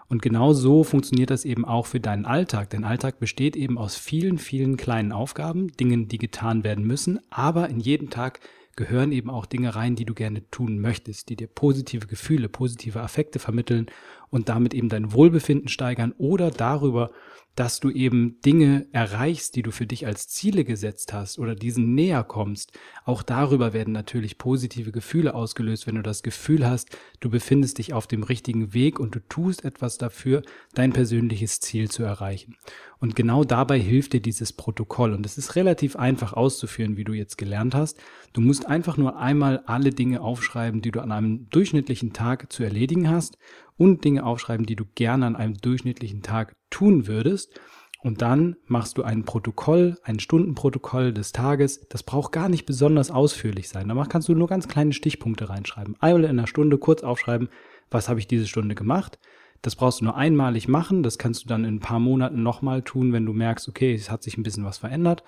Und 0.08 0.22
genau 0.22 0.54
so 0.54 0.82
funktioniert 0.82 1.28
das 1.28 1.44
eben 1.44 1.66
auch 1.66 1.84
für 1.84 2.00
deinen 2.00 2.24
Alltag. 2.24 2.70
Dein 2.70 2.84
Alltag 2.84 3.20
besteht 3.20 3.54
eben 3.54 3.76
aus 3.76 3.94
vielen, 3.94 4.38
vielen 4.38 4.78
kleinen 4.78 5.12
Aufgaben, 5.12 5.68
Dingen, 5.68 6.08
die 6.08 6.16
getan 6.16 6.64
werden 6.64 6.86
müssen, 6.86 7.20
aber 7.28 7.68
in 7.68 7.78
jedem 7.78 8.08
Tag 8.08 8.40
gehören 8.76 9.12
eben 9.12 9.28
auch 9.28 9.44
Dinge 9.44 9.74
rein, 9.74 9.94
die 9.94 10.06
du 10.06 10.14
gerne 10.14 10.48
tun 10.50 10.78
möchtest, 10.78 11.28
die 11.28 11.36
dir 11.36 11.48
positive 11.48 12.06
Gefühle, 12.06 12.48
positive 12.48 13.02
Affekte 13.02 13.38
vermitteln 13.38 13.90
und 14.30 14.48
damit 14.48 14.72
eben 14.72 14.88
dein 14.88 15.12
Wohlbefinden 15.12 15.68
steigern 15.68 16.14
oder 16.16 16.50
darüber 16.50 17.10
dass 17.54 17.80
du 17.80 17.90
eben 17.90 18.40
Dinge 18.40 18.86
erreichst, 18.92 19.56
die 19.56 19.62
du 19.62 19.70
für 19.70 19.86
dich 19.86 20.06
als 20.06 20.28
Ziele 20.28 20.64
gesetzt 20.64 21.12
hast 21.12 21.38
oder 21.38 21.54
diesen 21.54 21.94
näher 21.94 22.24
kommst. 22.24 22.72
Auch 23.04 23.22
darüber 23.22 23.72
werden 23.72 23.92
natürlich 23.92 24.38
positive 24.38 24.92
Gefühle 24.92 25.34
ausgelöst, 25.34 25.86
wenn 25.86 25.96
du 25.96 26.02
das 26.02 26.22
Gefühl 26.22 26.66
hast, 26.66 26.96
du 27.20 27.28
befindest 27.28 27.78
dich 27.78 27.92
auf 27.92 28.06
dem 28.06 28.22
richtigen 28.22 28.72
Weg 28.72 28.98
und 28.98 29.14
du 29.14 29.20
tust 29.20 29.64
etwas 29.64 29.98
dafür, 29.98 30.42
dein 30.74 30.92
persönliches 30.92 31.60
Ziel 31.60 31.90
zu 31.90 32.02
erreichen. 32.02 32.56
Und 33.00 33.16
genau 33.16 33.44
dabei 33.44 33.80
hilft 33.80 34.12
dir 34.12 34.22
dieses 34.22 34.52
Protokoll. 34.52 35.12
Und 35.12 35.26
es 35.26 35.36
ist 35.36 35.56
relativ 35.56 35.96
einfach 35.96 36.32
auszuführen, 36.32 36.96
wie 36.96 37.04
du 37.04 37.12
jetzt 37.12 37.36
gelernt 37.36 37.74
hast. 37.74 37.98
Du 38.32 38.40
musst 38.40 38.66
einfach 38.66 38.96
nur 38.96 39.18
einmal 39.18 39.58
alle 39.66 39.90
Dinge 39.90 40.20
aufschreiben, 40.20 40.80
die 40.82 40.92
du 40.92 41.00
an 41.00 41.10
einem 41.10 41.48
durchschnittlichen 41.50 42.12
Tag 42.12 42.52
zu 42.52 42.62
erledigen 42.62 43.10
hast 43.10 43.38
und 43.76 44.04
Dinge 44.04 44.24
aufschreiben, 44.24 44.66
die 44.66 44.76
du 44.76 44.84
gerne 44.94 45.26
an 45.26 45.36
einem 45.36 45.54
durchschnittlichen 45.54 46.22
Tag 46.22 46.54
tun 46.72 47.06
würdest. 47.06 47.60
Und 48.02 48.20
dann 48.20 48.56
machst 48.66 48.98
du 48.98 49.04
ein 49.04 49.24
Protokoll, 49.24 49.96
ein 50.02 50.18
Stundenprotokoll 50.18 51.12
des 51.12 51.30
Tages. 51.30 51.86
Das 51.88 52.02
braucht 52.02 52.32
gar 52.32 52.48
nicht 52.48 52.66
besonders 52.66 53.12
ausführlich 53.12 53.68
sein. 53.68 53.88
Da 53.88 54.04
kannst 54.06 54.28
du 54.28 54.34
nur 54.34 54.48
ganz 54.48 54.66
kleine 54.66 54.92
Stichpunkte 54.92 55.48
reinschreiben. 55.48 55.94
Einmal 56.00 56.24
in 56.24 56.30
einer 56.30 56.48
Stunde 56.48 56.78
kurz 56.78 57.04
aufschreiben, 57.04 57.48
was 57.90 58.08
habe 58.08 58.18
ich 58.18 58.26
diese 58.26 58.48
Stunde 58.48 58.74
gemacht. 58.74 59.20
Das 59.62 59.76
brauchst 59.76 60.00
du 60.00 60.04
nur 60.06 60.16
einmalig 60.16 60.66
machen. 60.66 61.04
Das 61.04 61.16
kannst 61.16 61.44
du 61.44 61.48
dann 61.48 61.64
in 61.64 61.76
ein 61.76 61.80
paar 61.80 62.00
Monaten 62.00 62.42
nochmal 62.42 62.82
tun, 62.82 63.12
wenn 63.12 63.24
du 63.24 63.32
merkst, 63.32 63.68
okay, 63.68 63.94
es 63.94 64.10
hat 64.10 64.24
sich 64.24 64.36
ein 64.36 64.42
bisschen 64.42 64.64
was 64.64 64.78
verändert. 64.78 65.22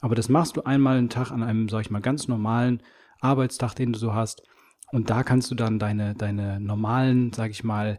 Aber 0.00 0.14
das 0.14 0.28
machst 0.28 0.56
du 0.56 0.62
einmal 0.62 0.98
einen 0.98 1.10
Tag 1.10 1.32
an 1.32 1.42
einem, 1.42 1.68
sag 1.68 1.80
ich 1.80 1.90
mal, 1.90 2.00
ganz 2.00 2.28
normalen 2.28 2.80
Arbeitstag, 3.20 3.74
den 3.74 3.92
du 3.92 3.98
so 3.98 4.14
hast. 4.14 4.44
Und 4.92 5.10
da 5.10 5.24
kannst 5.24 5.50
du 5.50 5.56
dann 5.56 5.80
deine, 5.80 6.14
deine 6.14 6.60
normalen, 6.60 7.32
sag 7.32 7.50
ich 7.50 7.64
mal, 7.64 7.98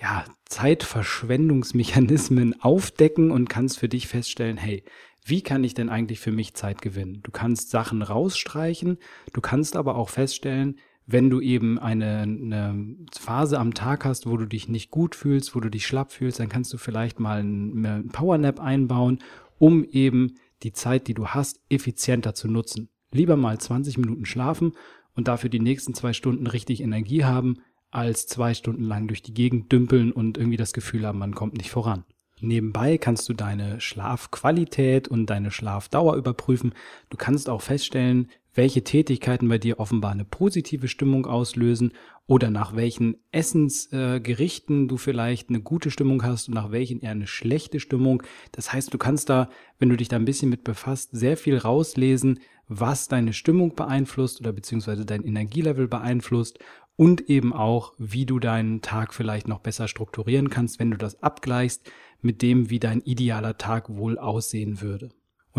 ja, 0.00 0.24
Zeitverschwendungsmechanismen 0.46 2.54
aufdecken 2.62 3.30
und 3.30 3.48
kannst 3.48 3.78
für 3.78 3.88
dich 3.88 4.08
feststellen, 4.08 4.56
hey, 4.56 4.82
wie 5.24 5.42
kann 5.42 5.64
ich 5.64 5.74
denn 5.74 5.90
eigentlich 5.90 6.20
für 6.20 6.32
mich 6.32 6.54
Zeit 6.54 6.80
gewinnen? 6.80 7.20
Du 7.22 7.30
kannst 7.30 7.70
Sachen 7.70 8.02
rausstreichen, 8.02 8.98
du 9.32 9.40
kannst 9.40 9.76
aber 9.76 9.96
auch 9.96 10.08
feststellen, 10.08 10.78
wenn 11.06 11.28
du 11.28 11.40
eben 11.40 11.78
eine, 11.78 12.20
eine, 12.20 12.96
Phase 13.18 13.58
am 13.58 13.74
Tag 13.74 14.04
hast, 14.04 14.26
wo 14.26 14.36
du 14.36 14.46
dich 14.46 14.68
nicht 14.68 14.90
gut 14.90 15.14
fühlst, 15.14 15.54
wo 15.54 15.60
du 15.60 15.68
dich 15.68 15.86
schlapp 15.86 16.12
fühlst, 16.12 16.40
dann 16.40 16.48
kannst 16.48 16.72
du 16.72 16.78
vielleicht 16.78 17.20
mal 17.20 17.40
einen 17.40 18.08
Powernap 18.08 18.60
einbauen, 18.60 19.18
um 19.58 19.84
eben 19.84 20.36
die 20.62 20.72
Zeit, 20.72 21.08
die 21.08 21.14
du 21.14 21.28
hast, 21.28 21.60
effizienter 21.68 22.34
zu 22.34 22.48
nutzen. 22.48 22.88
Lieber 23.12 23.36
mal 23.36 23.58
20 23.58 23.98
Minuten 23.98 24.24
schlafen 24.24 24.72
und 25.14 25.26
dafür 25.26 25.50
die 25.50 25.60
nächsten 25.60 25.94
zwei 25.94 26.12
Stunden 26.12 26.46
richtig 26.46 26.80
Energie 26.80 27.24
haben, 27.24 27.56
als 27.90 28.26
zwei 28.26 28.54
Stunden 28.54 28.84
lang 28.84 29.08
durch 29.08 29.22
die 29.22 29.34
Gegend 29.34 29.72
dümpeln 29.72 30.12
und 30.12 30.38
irgendwie 30.38 30.56
das 30.56 30.72
Gefühl 30.72 31.06
haben, 31.06 31.18
man 31.18 31.34
kommt 31.34 31.56
nicht 31.56 31.70
voran. 31.70 32.04
Nebenbei 32.40 32.96
kannst 32.96 33.28
du 33.28 33.34
deine 33.34 33.80
Schlafqualität 33.80 35.08
und 35.08 35.26
deine 35.26 35.50
Schlafdauer 35.50 36.16
überprüfen. 36.16 36.74
Du 37.10 37.16
kannst 37.18 37.50
auch 37.50 37.60
feststellen, 37.60 38.30
welche 38.54 38.82
Tätigkeiten 38.82 39.48
bei 39.48 39.58
dir 39.58 39.78
offenbar 39.78 40.12
eine 40.12 40.24
positive 40.24 40.88
Stimmung 40.88 41.26
auslösen 41.26 41.92
oder 42.26 42.50
nach 42.50 42.76
welchen 42.76 43.16
Essensgerichten 43.32 44.84
äh, 44.84 44.88
du 44.88 44.96
vielleicht 44.96 45.48
eine 45.48 45.60
gute 45.60 45.90
Stimmung 45.90 46.22
hast 46.22 46.48
und 46.48 46.54
nach 46.54 46.70
welchen 46.70 47.00
eher 47.00 47.10
eine 47.12 47.26
schlechte 47.26 47.80
Stimmung. 47.80 48.22
Das 48.52 48.72
heißt, 48.72 48.92
du 48.92 48.98
kannst 48.98 49.28
da, 49.28 49.48
wenn 49.78 49.88
du 49.88 49.96
dich 49.96 50.08
da 50.08 50.16
ein 50.16 50.24
bisschen 50.24 50.50
mit 50.50 50.64
befasst, 50.64 51.10
sehr 51.12 51.36
viel 51.36 51.58
rauslesen, 51.58 52.40
was 52.68 53.08
deine 53.08 53.32
Stimmung 53.32 53.74
beeinflusst 53.74 54.40
oder 54.40 54.52
beziehungsweise 54.52 55.04
dein 55.04 55.24
Energielevel 55.24 55.88
beeinflusst 55.88 56.60
und 56.96 57.22
eben 57.28 57.52
auch, 57.52 57.94
wie 57.98 58.26
du 58.26 58.38
deinen 58.38 58.82
Tag 58.82 59.14
vielleicht 59.14 59.48
noch 59.48 59.60
besser 59.60 59.88
strukturieren 59.88 60.50
kannst, 60.50 60.78
wenn 60.78 60.90
du 60.90 60.96
das 60.96 61.22
abgleichst 61.22 61.90
mit 62.20 62.42
dem, 62.42 62.70
wie 62.70 62.78
dein 62.78 63.00
idealer 63.00 63.58
Tag 63.58 63.88
wohl 63.88 64.18
aussehen 64.18 64.80
würde. 64.80 65.10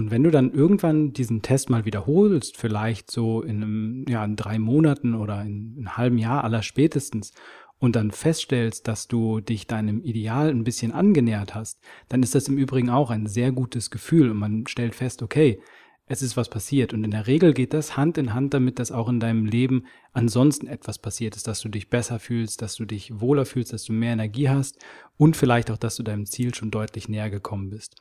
Und 0.01 0.09
wenn 0.09 0.23
du 0.23 0.31
dann 0.31 0.51
irgendwann 0.51 1.13
diesen 1.13 1.43
Test 1.43 1.69
mal 1.69 1.85
wiederholst, 1.85 2.57
vielleicht 2.57 3.11
so 3.11 3.43
in, 3.43 3.57
einem, 3.57 4.05
ja, 4.09 4.25
in 4.25 4.35
drei 4.35 4.57
Monaten 4.57 5.13
oder 5.13 5.43
in, 5.43 5.75
in 5.77 5.87
einem 5.87 5.97
halben 5.97 6.17
Jahr 6.17 6.43
aller 6.43 6.63
spätestens, 6.63 7.33
und 7.77 7.95
dann 7.95 8.11
feststellst, 8.11 8.87
dass 8.87 9.07
du 9.07 9.41
dich 9.41 9.65
deinem 9.65 10.03
Ideal 10.03 10.49
ein 10.49 10.63
bisschen 10.63 10.91
angenähert 10.91 11.55
hast, 11.55 11.79
dann 12.09 12.21
ist 12.21 12.35
das 12.35 12.47
im 12.47 12.57
Übrigen 12.57 12.91
auch 12.91 13.09
ein 13.09 13.25
sehr 13.25 13.51
gutes 13.51 13.89
Gefühl. 13.89 14.29
Und 14.29 14.37
man 14.37 14.67
stellt 14.67 14.93
fest, 14.93 15.23
okay, 15.23 15.59
es 16.07 16.21
ist 16.21 16.35
was 16.35 16.49
passiert. 16.49 16.93
Und 16.93 17.03
in 17.03 17.11
der 17.11 17.27
Regel 17.27 17.53
geht 17.53 17.73
das 17.73 17.95
Hand 17.95 18.17
in 18.17 18.33
Hand 18.33 18.53
damit, 18.53 18.79
dass 18.79 18.91
auch 18.91 19.07
in 19.07 19.19
deinem 19.19 19.45
Leben 19.45 19.85
ansonsten 20.11 20.67
etwas 20.67 20.99
passiert 20.99 21.35
ist, 21.35 21.47
dass 21.47 21.61
du 21.61 21.69
dich 21.69 21.89
besser 21.89 22.19
fühlst, 22.19 22.61
dass 22.61 22.75
du 22.75 22.85
dich 22.85 23.21
wohler 23.21 23.45
fühlst, 23.45 23.71
dass 23.71 23.85
du 23.85 23.93
mehr 23.93 24.13
Energie 24.13 24.49
hast 24.49 24.77
und 25.17 25.37
vielleicht 25.37 25.71
auch, 25.71 25.77
dass 25.77 25.95
du 25.95 26.03
deinem 26.03 26.25
Ziel 26.25 26.53
schon 26.53 26.71
deutlich 26.71 27.07
näher 27.07 27.29
gekommen 27.29 27.69
bist. 27.69 27.95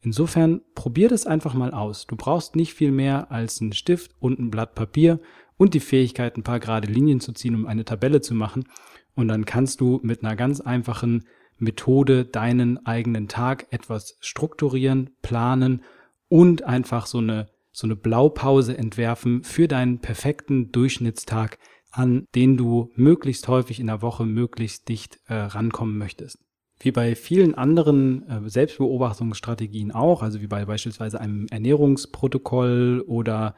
Insofern 0.00 0.60
probier 0.74 1.08
das 1.08 1.26
einfach 1.26 1.54
mal 1.54 1.72
aus. 1.72 2.06
Du 2.06 2.14
brauchst 2.14 2.54
nicht 2.54 2.74
viel 2.74 2.92
mehr 2.92 3.32
als 3.32 3.60
einen 3.60 3.72
Stift 3.72 4.12
und 4.20 4.38
ein 4.38 4.50
Blatt 4.50 4.74
Papier 4.74 5.20
und 5.56 5.74
die 5.74 5.80
Fähigkeit, 5.80 6.36
ein 6.36 6.44
paar 6.44 6.60
gerade 6.60 6.86
Linien 6.86 7.20
zu 7.20 7.32
ziehen, 7.32 7.54
um 7.54 7.66
eine 7.66 7.84
Tabelle 7.84 8.20
zu 8.20 8.34
machen. 8.34 8.68
Und 9.14 9.28
dann 9.28 9.46
kannst 9.46 9.80
du 9.80 9.98
mit 10.02 10.22
einer 10.22 10.36
ganz 10.36 10.60
einfachen 10.60 11.24
Methode 11.58 12.26
deinen 12.26 12.84
eigenen 12.86 13.28
Tag 13.28 13.66
etwas 13.70 14.18
strukturieren, 14.20 15.10
planen 15.22 15.82
und 16.28 16.64
einfach 16.64 17.06
so 17.06 17.18
eine 17.18 17.48
so 17.76 17.86
eine 17.86 17.94
Blaupause 17.94 18.76
entwerfen 18.76 19.44
für 19.44 19.68
deinen 19.68 19.98
perfekten 19.98 20.72
Durchschnittstag, 20.72 21.58
an 21.90 22.26
den 22.34 22.56
du 22.56 22.90
möglichst 22.94 23.48
häufig 23.48 23.80
in 23.80 23.86
der 23.86 24.00
Woche 24.00 24.24
möglichst 24.24 24.88
dicht 24.88 25.20
äh, 25.26 25.34
rankommen 25.34 25.98
möchtest. 25.98 26.38
Wie 26.80 26.90
bei 26.90 27.14
vielen 27.14 27.54
anderen 27.54 28.26
äh, 28.28 28.48
Selbstbeobachtungsstrategien 28.48 29.92
auch, 29.92 30.22
also 30.22 30.40
wie 30.40 30.46
bei 30.46 30.64
beispielsweise 30.64 31.20
einem 31.20 31.48
Ernährungsprotokoll 31.50 33.04
oder 33.06 33.54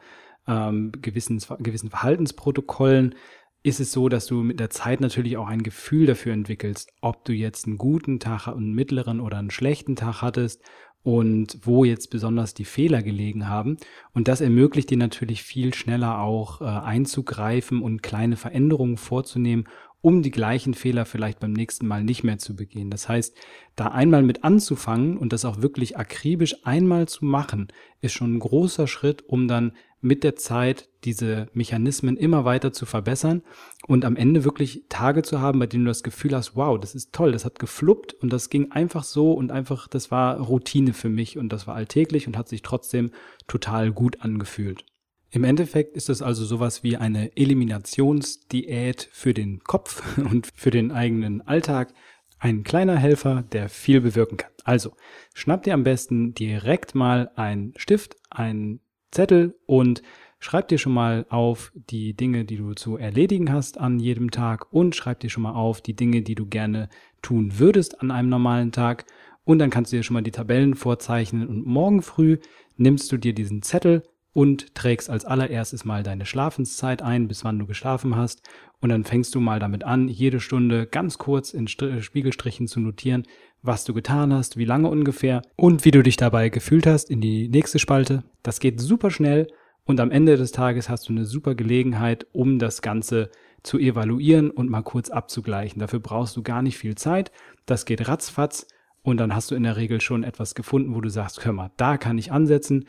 ähm, 0.47 0.91
gewissen, 1.01 1.41
gewissen 1.59 1.89
Verhaltensprotokollen, 1.89 3.15
ist 3.61 3.79
es 3.79 3.91
so, 3.91 4.07
dass 4.07 4.25
du 4.25 4.41
mit 4.41 4.59
der 4.59 4.69
Zeit 4.69 5.01
natürlich 5.01 5.37
auch 5.37 5.47
ein 5.47 5.63
Gefühl 5.63 6.05
dafür 6.05 6.33
entwickelst, 6.33 6.91
ob 7.01 7.25
du 7.25 7.33
jetzt 7.33 7.67
einen 7.67 7.77
guten 7.77 8.19
Tag, 8.19 8.47
einen 8.47 8.73
mittleren 8.73 9.19
oder 9.19 9.37
einen 9.37 9.51
schlechten 9.51 9.95
Tag 9.95 10.21
hattest 10.21 10.61
und 11.03 11.59
wo 11.63 11.85
jetzt 11.85 12.09
besonders 12.09 12.53
die 12.53 12.65
Fehler 12.65 13.01
gelegen 13.01 13.47
haben. 13.47 13.77
Und 14.13 14.27
das 14.27 14.41
ermöglicht 14.41 14.89
dir 14.89 14.97
natürlich 14.97 15.43
viel 15.43 15.73
schneller 15.73 16.19
auch 16.19 16.61
äh, 16.61 16.65
einzugreifen 16.65 17.81
und 17.81 18.03
kleine 18.03 18.37
Veränderungen 18.37 18.97
vorzunehmen, 18.97 19.65
um 20.01 20.21
die 20.21 20.31
gleichen 20.31 20.73
Fehler 20.73 21.05
vielleicht 21.05 21.39
beim 21.39 21.51
nächsten 21.51 21.85
Mal 21.85 22.03
nicht 22.03 22.23
mehr 22.23 22.37
zu 22.37 22.55
begehen. 22.55 22.89
Das 22.89 23.09
heißt, 23.09 23.35
da 23.75 23.87
einmal 23.87 24.23
mit 24.23 24.43
anzufangen 24.43 25.17
und 25.17 25.33
das 25.33 25.43
auch 25.43 25.61
wirklich 25.61 25.97
akribisch 25.97 26.55
einmal 26.63 27.07
zu 27.07 27.25
machen, 27.25 27.67
ist 28.01 28.13
schon 28.13 28.35
ein 28.35 28.39
großer 28.39 28.87
Schritt, 28.87 29.23
um 29.27 29.47
dann 29.47 29.73
mit 30.01 30.23
der 30.23 30.35
Zeit 30.35 30.89
diese 31.03 31.47
Mechanismen 31.53 32.17
immer 32.17 32.45
weiter 32.45 32.71
zu 32.73 32.85
verbessern 32.85 33.41
und 33.87 34.05
am 34.05 34.15
Ende 34.15 34.43
wirklich 34.43 34.83
Tage 34.89 35.21
zu 35.23 35.41
haben, 35.41 35.59
bei 35.59 35.67
denen 35.67 35.85
du 35.85 35.89
das 35.89 36.03
Gefühl 36.03 36.35
hast, 36.35 36.55
wow, 36.55 36.79
das 36.79 36.95
ist 36.95 37.13
toll, 37.13 37.31
das 37.31 37.45
hat 37.45 37.59
gefluppt 37.59 38.13
und 38.13 38.31
das 38.31 38.49
ging 38.49 38.71
einfach 38.71 39.03
so 39.03 39.33
und 39.33 39.51
einfach, 39.51 39.87
das 39.87 40.11
war 40.11 40.39
Routine 40.39 40.93
für 40.93 41.09
mich 41.09 41.37
und 41.37 41.51
das 41.51 41.67
war 41.67 41.75
alltäglich 41.75 42.27
und 42.27 42.37
hat 42.37 42.49
sich 42.49 42.61
trotzdem 42.61 43.11
total 43.47 43.91
gut 43.91 44.21
angefühlt. 44.21 44.85
Im 45.31 45.43
Endeffekt 45.43 45.95
ist 45.95 46.09
es 46.09 46.21
also 46.21 46.43
sowas 46.43 46.81
wie 46.83 46.97
eine 46.97 47.35
Eliminationsdiät 47.37 49.09
für 49.11 49.33
den 49.33 49.59
Kopf 49.63 50.17
und 50.17 50.49
für 50.55 50.71
den 50.71 50.91
eigenen 50.91 51.41
Alltag. 51.41 51.93
Ein 52.39 52.63
kleiner 52.63 52.95
Helfer, 52.95 53.43
der 53.51 53.69
viel 53.69 54.01
bewirken 54.01 54.37
kann. 54.37 54.51
Also, 54.63 54.93
schnapp 55.33 55.63
dir 55.63 55.73
am 55.73 55.83
besten 55.83 56.33
direkt 56.33 56.95
mal 56.95 57.31
einen 57.35 57.73
Stift, 57.75 58.15
einen 58.29 58.79
Zettel 59.11 59.55
und 59.65 60.01
schreib 60.39 60.67
dir 60.67 60.77
schon 60.77 60.93
mal 60.93 61.25
auf 61.29 61.71
die 61.75 62.13
Dinge, 62.13 62.45
die 62.45 62.57
du 62.57 62.73
zu 62.73 62.97
erledigen 62.97 63.51
hast 63.51 63.77
an 63.77 63.99
jedem 63.99 64.31
Tag 64.31 64.71
und 64.71 64.95
schreib 64.95 65.19
dir 65.19 65.29
schon 65.29 65.43
mal 65.43 65.53
auf 65.53 65.81
die 65.81 65.95
Dinge, 65.95 66.21
die 66.21 66.35
du 66.35 66.45
gerne 66.45 66.89
tun 67.21 67.59
würdest 67.59 68.01
an 68.01 68.11
einem 68.11 68.29
normalen 68.29 68.71
Tag. 68.71 69.05
Und 69.43 69.59
dann 69.59 69.69
kannst 69.69 69.91
du 69.91 69.97
dir 69.97 70.03
schon 70.03 70.13
mal 70.13 70.21
die 70.21 70.31
Tabellen 70.31 70.75
vorzeichnen 70.75 71.47
und 71.47 71.65
morgen 71.65 72.01
früh 72.01 72.37
nimmst 72.77 73.11
du 73.11 73.17
dir 73.17 73.33
diesen 73.33 73.61
Zettel 73.61 74.03
und 74.31 74.75
trägst 74.75 75.09
als 75.09 75.25
allererstes 75.25 75.85
mal 75.85 76.03
deine 76.03 76.25
Schlafenszeit 76.25 77.01
ein, 77.01 77.27
bis 77.27 77.43
wann 77.43 77.59
du 77.59 77.65
geschlafen 77.65 78.15
hast. 78.15 78.47
Und 78.79 78.89
dann 78.89 79.03
fängst 79.03 79.33
du 79.35 79.39
mal 79.39 79.59
damit 79.59 79.83
an, 79.83 80.07
jede 80.07 80.39
Stunde 80.39 80.85
ganz 80.85 81.17
kurz 81.17 81.53
in 81.53 81.67
Spiegelstrichen 81.67 82.67
zu 82.67 82.79
notieren, 82.79 83.25
was 83.61 83.83
du 83.83 83.93
getan 83.93 84.33
hast, 84.33 84.57
wie 84.57 84.65
lange 84.65 84.89
ungefähr 84.89 85.41
und 85.55 85.85
wie 85.85 85.91
du 85.91 86.01
dich 86.01 86.17
dabei 86.17 86.49
gefühlt 86.49 86.87
hast 86.87 87.09
in 87.09 87.21
die 87.21 87.49
nächste 87.49 87.79
Spalte. 87.79 88.23
Das 88.43 88.59
geht 88.59 88.79
super 88.79 89.11
schnell 89.11 89.47
und 89.85 89.99
am 89.99 90.11
Ende 90.11 90.37
des 90.37 90.51
Tages 90.51 90.89
hast 90.89 91.09
du 91.09 91.13
eine 91.13 91.25
super 91.25 91.55
Gelegenheit, 91.55 92.27
um 92.31 92.59
das 92.59 92.81
Ganze 92.81 93.29
zu 93.63 93.77
evaluieren 93.77 94.51
und 94.51 94.69
mal 94.69 94.83
kurz 94.83 95.09
abzugleichen. 95.09 95.79
Dafür 95.79 95.99
brauchst 95.99 96.37
du 96.37 96.43
gar 96.43 96.61
nicht 96.61 96.77
viel 96.77 96.95
Zeit. 96.95 97.31
Das 97.65 97.85
geht 97.85 98.07
ratzfatz 98.07 98.67
und 99.01 99.17
dann 99.17 99.33
hast 99.33 99.51
du 99.51 99.55
in 99.55 99.63
der 99.63 99.77
Regel 99.77 100.01
schon 100.01 100.23
etwas 100.23 100.55
gefunden, 100.55 100.95
wo 100.95 101.01
du 101.01 101.09
sagst, 101.09 101.45
hör 101.45 101.53
mal, 101.53 101.71
da 101.77 101.97
kann 101.97 102.17
ich 102.17 102.31
ansetzen 102.31 102.85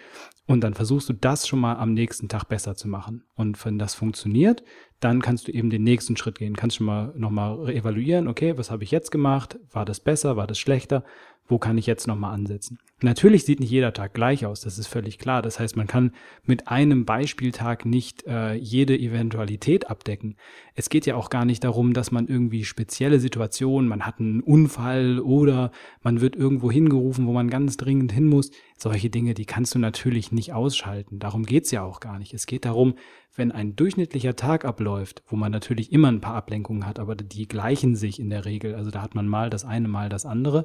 und 0.46 0.62
dann 0.62 0.74
versuchst 0.74 1.08
du 1.08 1.12
das 1.12 1.46
schon 1.46 1.60
mal 1.60 1.76
am 1.76 1.94
nächsten 1.94 2.28
Tag 2.28 2.44
besser 2.44 2.74
zu 2.74 2.88
machen. 2.88 3.22
Und 3.36 3.64
wenn 3.64 3.78
das 3.78 3.94
funktioniert, 3.94 4.64
dann 4.98 5.22
kannst 5.22 5.46
du 5.46 5.52
eben 5.52 5.70
den 5.70 5.84
nächsten 5.84 6.16
Schritt 6.16 6.38
gehen. 6.38 6.56
Kannst 6.56 6.76
schon 6.76 6.86
mal 6.86 7.12
nochmal 7.16 7.70
evaluieren, 7.70 8.26
okay, 8.26 8.58
was 8.58 8.70
habe 8.70 8.82
ich 8.82 8.90
jetzt 8.90 9.12
gemacht? 9.12 9.58
War 9.70 9.84
das 9.84 10.00
besser? 10.00 10.36
War 10.36 10.48
das 10.48 10.58
schlechter? 10.58 11.04
Wo 11.50 11.58
kann 11.58 11.78
ich 11.78 11.86
jetzt 11.86 12.06
nochmal 12.06 12.32
ansetzen. 12.32 12.78
Natürlich 13.02 13.44
sieht 13.44 13.60
nicht 13.60 13.70
jeder 13.70 13.94
Tag 13.94 14.12
gleich 14.12 14.44
aus, 14.44 14.60
das 14.60 14.78
ist 14.78 14.86
völlig 14.86 15.18
klar. 15.18 15.40
Das 15.40 15.58
heißt, 15.58 15.74
man 15.74 15.86
kann 15.86 16.12
mit 16.44 16.68
einem 16.68 17.06
Beispieltag 17.06 17.86
nicht 17.86 18.26
äh, 18.26 18.54
jede 18.54 18.96
Eventualität 18.98 19.88
abdecken. 19.88 20.36
Es 20.74 20.90
geht 20.90 21.06
ja 21.06 21.16
auch 21.16 21.30
gar 21.30 21.46
nicht 21.46 21.64
darum, 21.64 21.94
dass 21.94 22.10
man 22.10 22.28
irgendwie 22.28 22.64
spezielle 22.64 23.18
Situationen, 23.18 23.88
man 23.88 24.04
hat 24.04 24.20
einen 24.20 24.42
Unfall 24.42 25.18
oder 25.18 25.72
man 26.02 26.20
wird 26.20 26.36
irgendwo 26.36 26.70
hingerufen, 26.70 27.26
wo 27.26 27.32
man 27.32 27.48
ganz 27.48 27.78
dringend 27.78 28.12
hin 28.12 28.26
muss. 28.26 28.50
Solche 28.76 29.08
Dinge, 29.08 29.32
die 29.32 29.46
kannst 29.46 29.74
du 29.74 29.78
natürlich 29.78 30.30
nicht 30.30 30.52
ausschalten. 30.52 31.18
Darum 31.18 31.44
geht's 31.44 31.70
ja 31.70 31.82
auch 31.82 32.00
gar 32.00 32.18
nicht. 32.18 32.34
Es 32.34 32.46
geht 32.46 32.66
darum, 32.66 32.94
wenn 33.34 33.50
ein 33.50 33.76
durchschnittlicher 33.76 34.36
Tag 34.36 34.66
abläuft, 34.66 35.22
wo 35.26 35.36
man 35.36 35.52
natürlich 35.52 35.90
immer 35.90 36.08
ein 36.08 36.20
paar 36.20 36.34
Ablenkungen 36.34 36.86
hat, 36.86 36.98
aber 36.98 37.14
die 37.14 37.48
gleichen 37.48 37.96
sich 37.96 38.20
in 38.20 38.28
der 38.28 38.44
Regel. 38.44 38.74
Also 38.74 38.90
da 38.90 39.00
hat 39.00 39.14
man 39.14 39.26
mal 39.26 39.48
das 39.48 39.64
eine, 39.64 39.88
mal 39.88 40.10
das 40.10 40.26
andere 40.26 40.64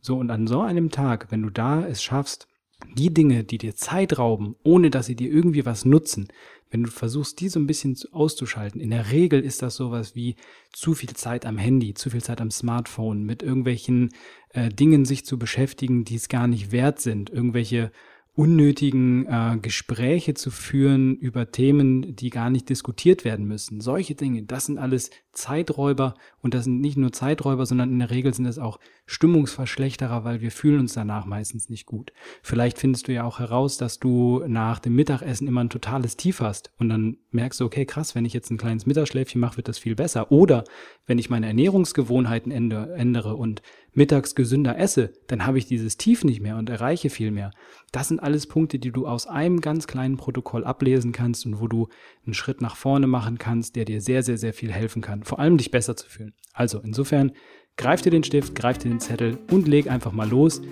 so, 0.00 0.16
und 0.16 0.30
an 0.30 0.46
so 0.46 0.60
einem 0.60 0.90
Tag, 0.90 1.30
wenn 1.30 1.42
du 1.42 1.50
da 1.50 1.86
es 1.86 2.02
schaffst, 2.02 2.46
die 2.94 3.12
Dinge, 3.12 3.44
die 3.44 3.58
dir 3.58 3.74
Zeit 3.74 4.18
rauben, 4.18 4.56
ohne 4.62 4.90
dass 4.90 5.06
sie 5.06 5.16
dir 5.16 5.30
irgendwie 5.30 5.66
was 5.66 5.84
nutzen, 5.84 6.28
wenn 6.70 6.84
du 6.84 6.90
versuchst, 6.90 7.40
die 7.40 7.48
so 7.48 7.58
ein 7.58 7.66
bisschen 7.66 7.96
auszuschalten, 8.12 8.80
in 8.80 8.90
der 8.90 9.10
Regel 9.10 9.40
ist 9.40 9.60
das 9.60 9.74
sowas 9.74 10.14
wie 10.14 10.36
zu 10.72 10.94
viel 10.94 11.10
Zeit 11.10 11.44
am 11.44 11.58
Handy, 11.58 11.94
zu 11.94 12.10
viel 12.10 12.22
Zeit 12.22 12.40
am 12.40 12.50
Smartphone, 12.50 13.24
mit 13.24 13.42
irgendwelchen 13.42 14.10
äh, 14.50 14.68
Dingen 14.68 15.04
sich 15.04 15.24
zu 15.26 15.38
beschäftigen, 15.38 16.04
die 16.04 16.14
es 16.14 16.28
gar 16.28 16.46
nicht 16.46 16.70
wert 16.70 17.00
sind, 17.00 17.28
irgendwelche 17.28 17.90
unnötigen 18.34 19.26
äh, 19.26 19.58
Gespräche 19.60 20.34
zu 20.34 20.50
führen 20.50 21.16
über 21.16 21.50
Themen, 21.50 22.14
die 22.14 22.30
gar 22.30 22.48
nicht 22.48 22.68
diskutiert 22.68 23.24
werden 23.24 23.46
müssen. 23.46 23.80
Solche 23.80 24.14
Dinge, 24.14 24.44
das 24.44 24.66
sind 24.66 24.78
alles 24.78 25.10
Zeiträuber 25.32 26.14
und 26.40 26.54
das 26.54 26.64
sind 26.64 26.80
nicht 26.80 26.96
nur 26.96 27.12
Zeiträuber, 27.12 27.66
sondern 27.66 27.90
in 27.90 27.98
der 27.98 28.10
Regel 28.10 28.32
sind 28.32 28.46
es 28.46 28.58
auch 28.58 28.78
Stimmungsverschlechterer, 29.10 30.22
weil 30.22 30.40
wir 30.40 30.52
fühlen 30.52 30.78
uns 30.78 30.94
danach 30.94 31.26
meistens 31.26 31.68
nicht 31.68 31.84
gut. 31.84 32.12
Vielleicht 32.42 32.78
findest 32.78 33.08
du 33.08 33.12
ja 33.12 33.24
auch 33.24 33.40
heraus, 33.40 33.76
dass 33.76 33.98
du 33.98 34.44
nach 34.46 34.78
dem 34.78 34.94
Mittagessen 34.94 35.48
immer 35.48 35.64
ein 35.64 35.68
totales 35.68 36.16
Tief 36.16 36.40
hast 36.40 36.70
und 36.78 36.90
dann 36.90 37.16
merkst 37.32 37.58
du, 37.58 37.64
okay, 37.64 37.86
krass, 37.86 38.14
wenn 38.14 38.24
ich 38.24 38.34
jetzt 38.34 38.52
ein 38.52 38.56
kleines 38.56 38.86
Mittagsschläfchen 38.86 39.40
mache, 39.40 39.56
wird 39.56 39.66
das 39.66 39.78
viel 39.80 39.96
besser. 39.96 40.30
Oder 40.30 40.62
wenn 41.06 41.18
ich 41.18 41.28
meine 41.28 41.48
Ernährungsgewohnheiten 41.48 42.52
ändere 42.52 43.34
und 43.34 43.62
mittags 43.92 44.36
gesünder 44.36 44.78
esse, 44.78 45.12
dann 45.26 45.44
habe 45.44 45.58
ich 45.58 45.66
dieses 45.66 45.96
Tief 45.96 46.22
nicht 46.22 46.40
mehr 46.40 46.56
und 46.56 46.70
erreiche 46.70 47.10
viel 47.10 47.32
mehr. 47.32 47.50
Das 47.90 48.06
sind 48.06 48.20
alles 48.20 48.46
Punkte, 48.46 48.78
die 48.78 48.92
du 48.92 49.08
aus 49.08 49.26
einem 49.26 49.60
ganz 49.60 49.88
kleinen 49.88 50.18
Protokoll 50.18 50.64
ablesen 50.64 51.10
kannst 51.10 51.46
und 51.46 51.60
wo 51.60 51.66
du 51.66 51.88
einen 52.24 52.34
Schritt 52.34 52.60
nach 52.60 52.76
vorne 52.76 53.08
machen 53.08 53.38
kannst, 53.38 53.74
der 53.74 53.84
dir 53.84 54.00
sehr, 54.00 54.22
sehr, 54.22 54.38
sehr 54.38 54.52
viel 54.52 54.70
helfen 54.70 55.02
kann. 55.02 55.24
Vor 55.24 55.40
allem 55.40 55.56
dich 55.56 55.72
besser 55.72 55.96
zu 55.96 56.08
fühlen. 56.08 56.34
Also 56.52 56.78
insofern, 56.78 57.32
greif 57.76 58.02
dir 58.02 58.10
den 58.10 58.24
Stift, 58.24 58.54
greif 58.54 58.78
dir 58.78 58.88
den 58.88 59.00
Zettel 59.00 59.38
und 59.50 59.68
leg 59.68 59.90
einfach 59.90 60.12
mal 60.12 60.28
los. 60.28 60.62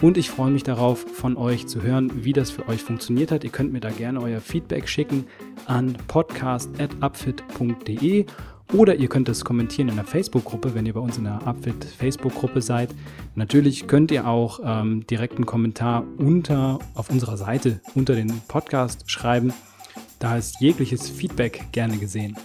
Und 0.00 0.16
ich 0.16 0.30
freue 0.30 0.52
mich 0.52 0.62
darauf, 0.62 1.00
von 1.00 1.36
euch 1.36 1.66
zu 1.66 1.82
hören, 1.82 2.24
wie 2.24 2.32
das 2.32 2.50
für 2.50 2.68
euch 2.68 2.82
funktioniert 2.82 3.32
hat. 3.32 3.42
Ihr 3.42 3.50
könnt 3.50 3.72
mir 3.72 3.80
da 3.80 3.90
gerne 3.90 4.22
euer 4.22 4.40
Feedback 4.40 4.88
schicken 4.88 5.26
an 5.66 5.96
podcast.upfit.de 6.06 8.26
oder 8.74 8.94
ihr 8.94 9.08
könnt 9.08 9.28
es 9.28 9.44
kommentieren 9.44 9.88
in 9.88 9.96
der 9.96 10.04
Facebook-Gruppe, 10.04 10.74
wenn 10.74 10.86
ihr 10.86 10.92
bei 10.92 11.00
uns 11.00 11.16
in 11.16 11.24
der 11.24 11.46
Upfit 11.46 11.84
Facebook-Gruppe 11.84 12.60
seid. 12.60 12.90
Natürlich 13.34 13.86
könnt 13.86 14.10
ihr 14.10 14.28
auch 14.28 14.60
ähm, 14.62 15.06
direkt 15.06 15.36
einen 15.36 15.46
Kommentar 15.46 16.04
unter 16.18 16.78
auf 16.94 17.10
unserer 17.10 17.38
Seite 17.38 17.80
unter 17.94 18.14
den 18.14 18.40
Podcast 18.46 19.10
schreiben. 19.10 19.54
Da 20.18 20.36
ist 20.36 20.60
jegliches 20.60 21.08
Feedback 21.08 21.64
gerne 21.72 21.96
gesehen. 21.96 22.36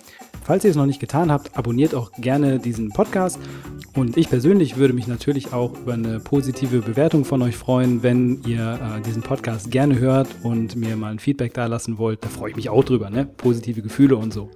Falls 0.46 0.64
ihr 0.64 0.72
es 0.72 0.76
noch 0.76 0.86
nicht 0.86 1.00
getan 1.00 1.32
habt, 1.32 1.58
abonniert 1.58 1.96
auch 1.96 2.12
gerne 2.14 2.60
diesen 2.60 2.90
Podcast. 2.90 3.40
Und 3.96 4.18
ich 4.18 4.30
persönlich 4.30 4.78
würde 4.78 4.94
mich 4.94 5.08
natürlich 5.08 5.54
auch 5.54 5.74
über 5.78 5.94
eine 5.94 6.20
positive 6.20 6.80
Bewertung 6.80 7.26
von 7.26 7.42
euch 7.42 7.56
freuen, 7.56 8.04
wenn 8.04 8.42
ihr 8.46 8.80
äh, 8.98 9.02
diesen 9.02 9.22
Podcast 9.22 9.72
gerne 9.72 10.00
hört 10.00 10.28
und 10.44 10.76
mir 10.76 10.98
mal 10.98 11.12
ein 11.12 11.20
Feedback 11.20 11.54
da 11.54 11.68
lassen 11.68 11.98
wollt. 11.98 12.24
Da 12.24 12.28
freue 12.28 12.50
ich 12.50 12.56
mich 12.56 12.70
auch 12.70 12.84
drüber, 12.84 13.10
ne? 13.10 13.26
Positive 13.26 13.82
Gefühle 13.82 14.18
und 14.18 14.34
so. 14.34 14.50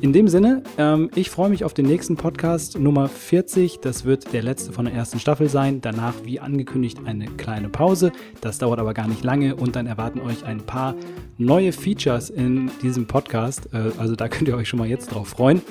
In 0.00 0.12
dem 0.12 0.28
Sinne, 0.28 0.62
ähm, 0.76 1.10
ich 1.14 1.30
freue 1.30 1.48
mich 1.48 1.64
auf 1.64 1.72
den 1.72 1.86
nächsten 1.86 2.16
Podcast 2.16 2.78
Nummer 2.78 3.08
40. 3.08 3.80
Das 3.80 4.04
wird 4.04 4.32
der 4.34 4.42
letzte 4.42 4.72
von 4.72 4.84
der 4.84 4.94
ersten 4.94 5.18
Staffel 5.18 5.48
sein. 5.48 5.80
Danach, 5.80 6.14
wie 6.22 6.38
angekündigt, 6.38 6.98
eine 7.06 7.26
kleine 7.26 7.70
Pause. 7.70 8.12
Das 8.42 8.58
dauert 8.58 8.78
aber 8.78 8.92
gar 8.92 9.08
nicht 9.08 9.24
lange 9.24 9.56
und 9.56 9.74
dann 9.74 9.86
erwarten 9.86 10.20
euch 10.20 10.44
ein 10.44 10.60
paar 10.60 10.94
neue 11.38 11.72
Features 11.72 12.28
in 12.28 12.70
diesem 12.82 13.06
Podcast. 13.06 13.70
Äh, 13.72 13.90
also 13.98 14.16
da 14.16 14.28
könnt 14.28 14.48
ihr 14.48 14.56
euch 14.56 14.68
schon 14.68 14.78
mal 14.78 14.88
jetzt 14.88 15.08
drauf 15.08 15.28
freuen. 15.28 15.62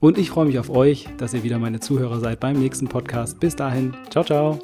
Und 0.00 0.18
ich 0.18 0.30
freue 0.30 0.46
mich 0.46 0.58
auf 0.58 0.70
euch, 0.70 1.08
dass 1.18 1.34
ihr 1.34 1.42
wieder 1.42 1.58
meine 1.58 1.80
Zuhörer 1.80 2.20
seid 2.20 2.40
beim 2.40 2.58
nächsten 2.58 2.88
Podcast. 2.88 3.38
Bis 3.38 3.54
dahin, 3.54 3.94
ciao, 4.10 4.24
ciao. 4.24 4.58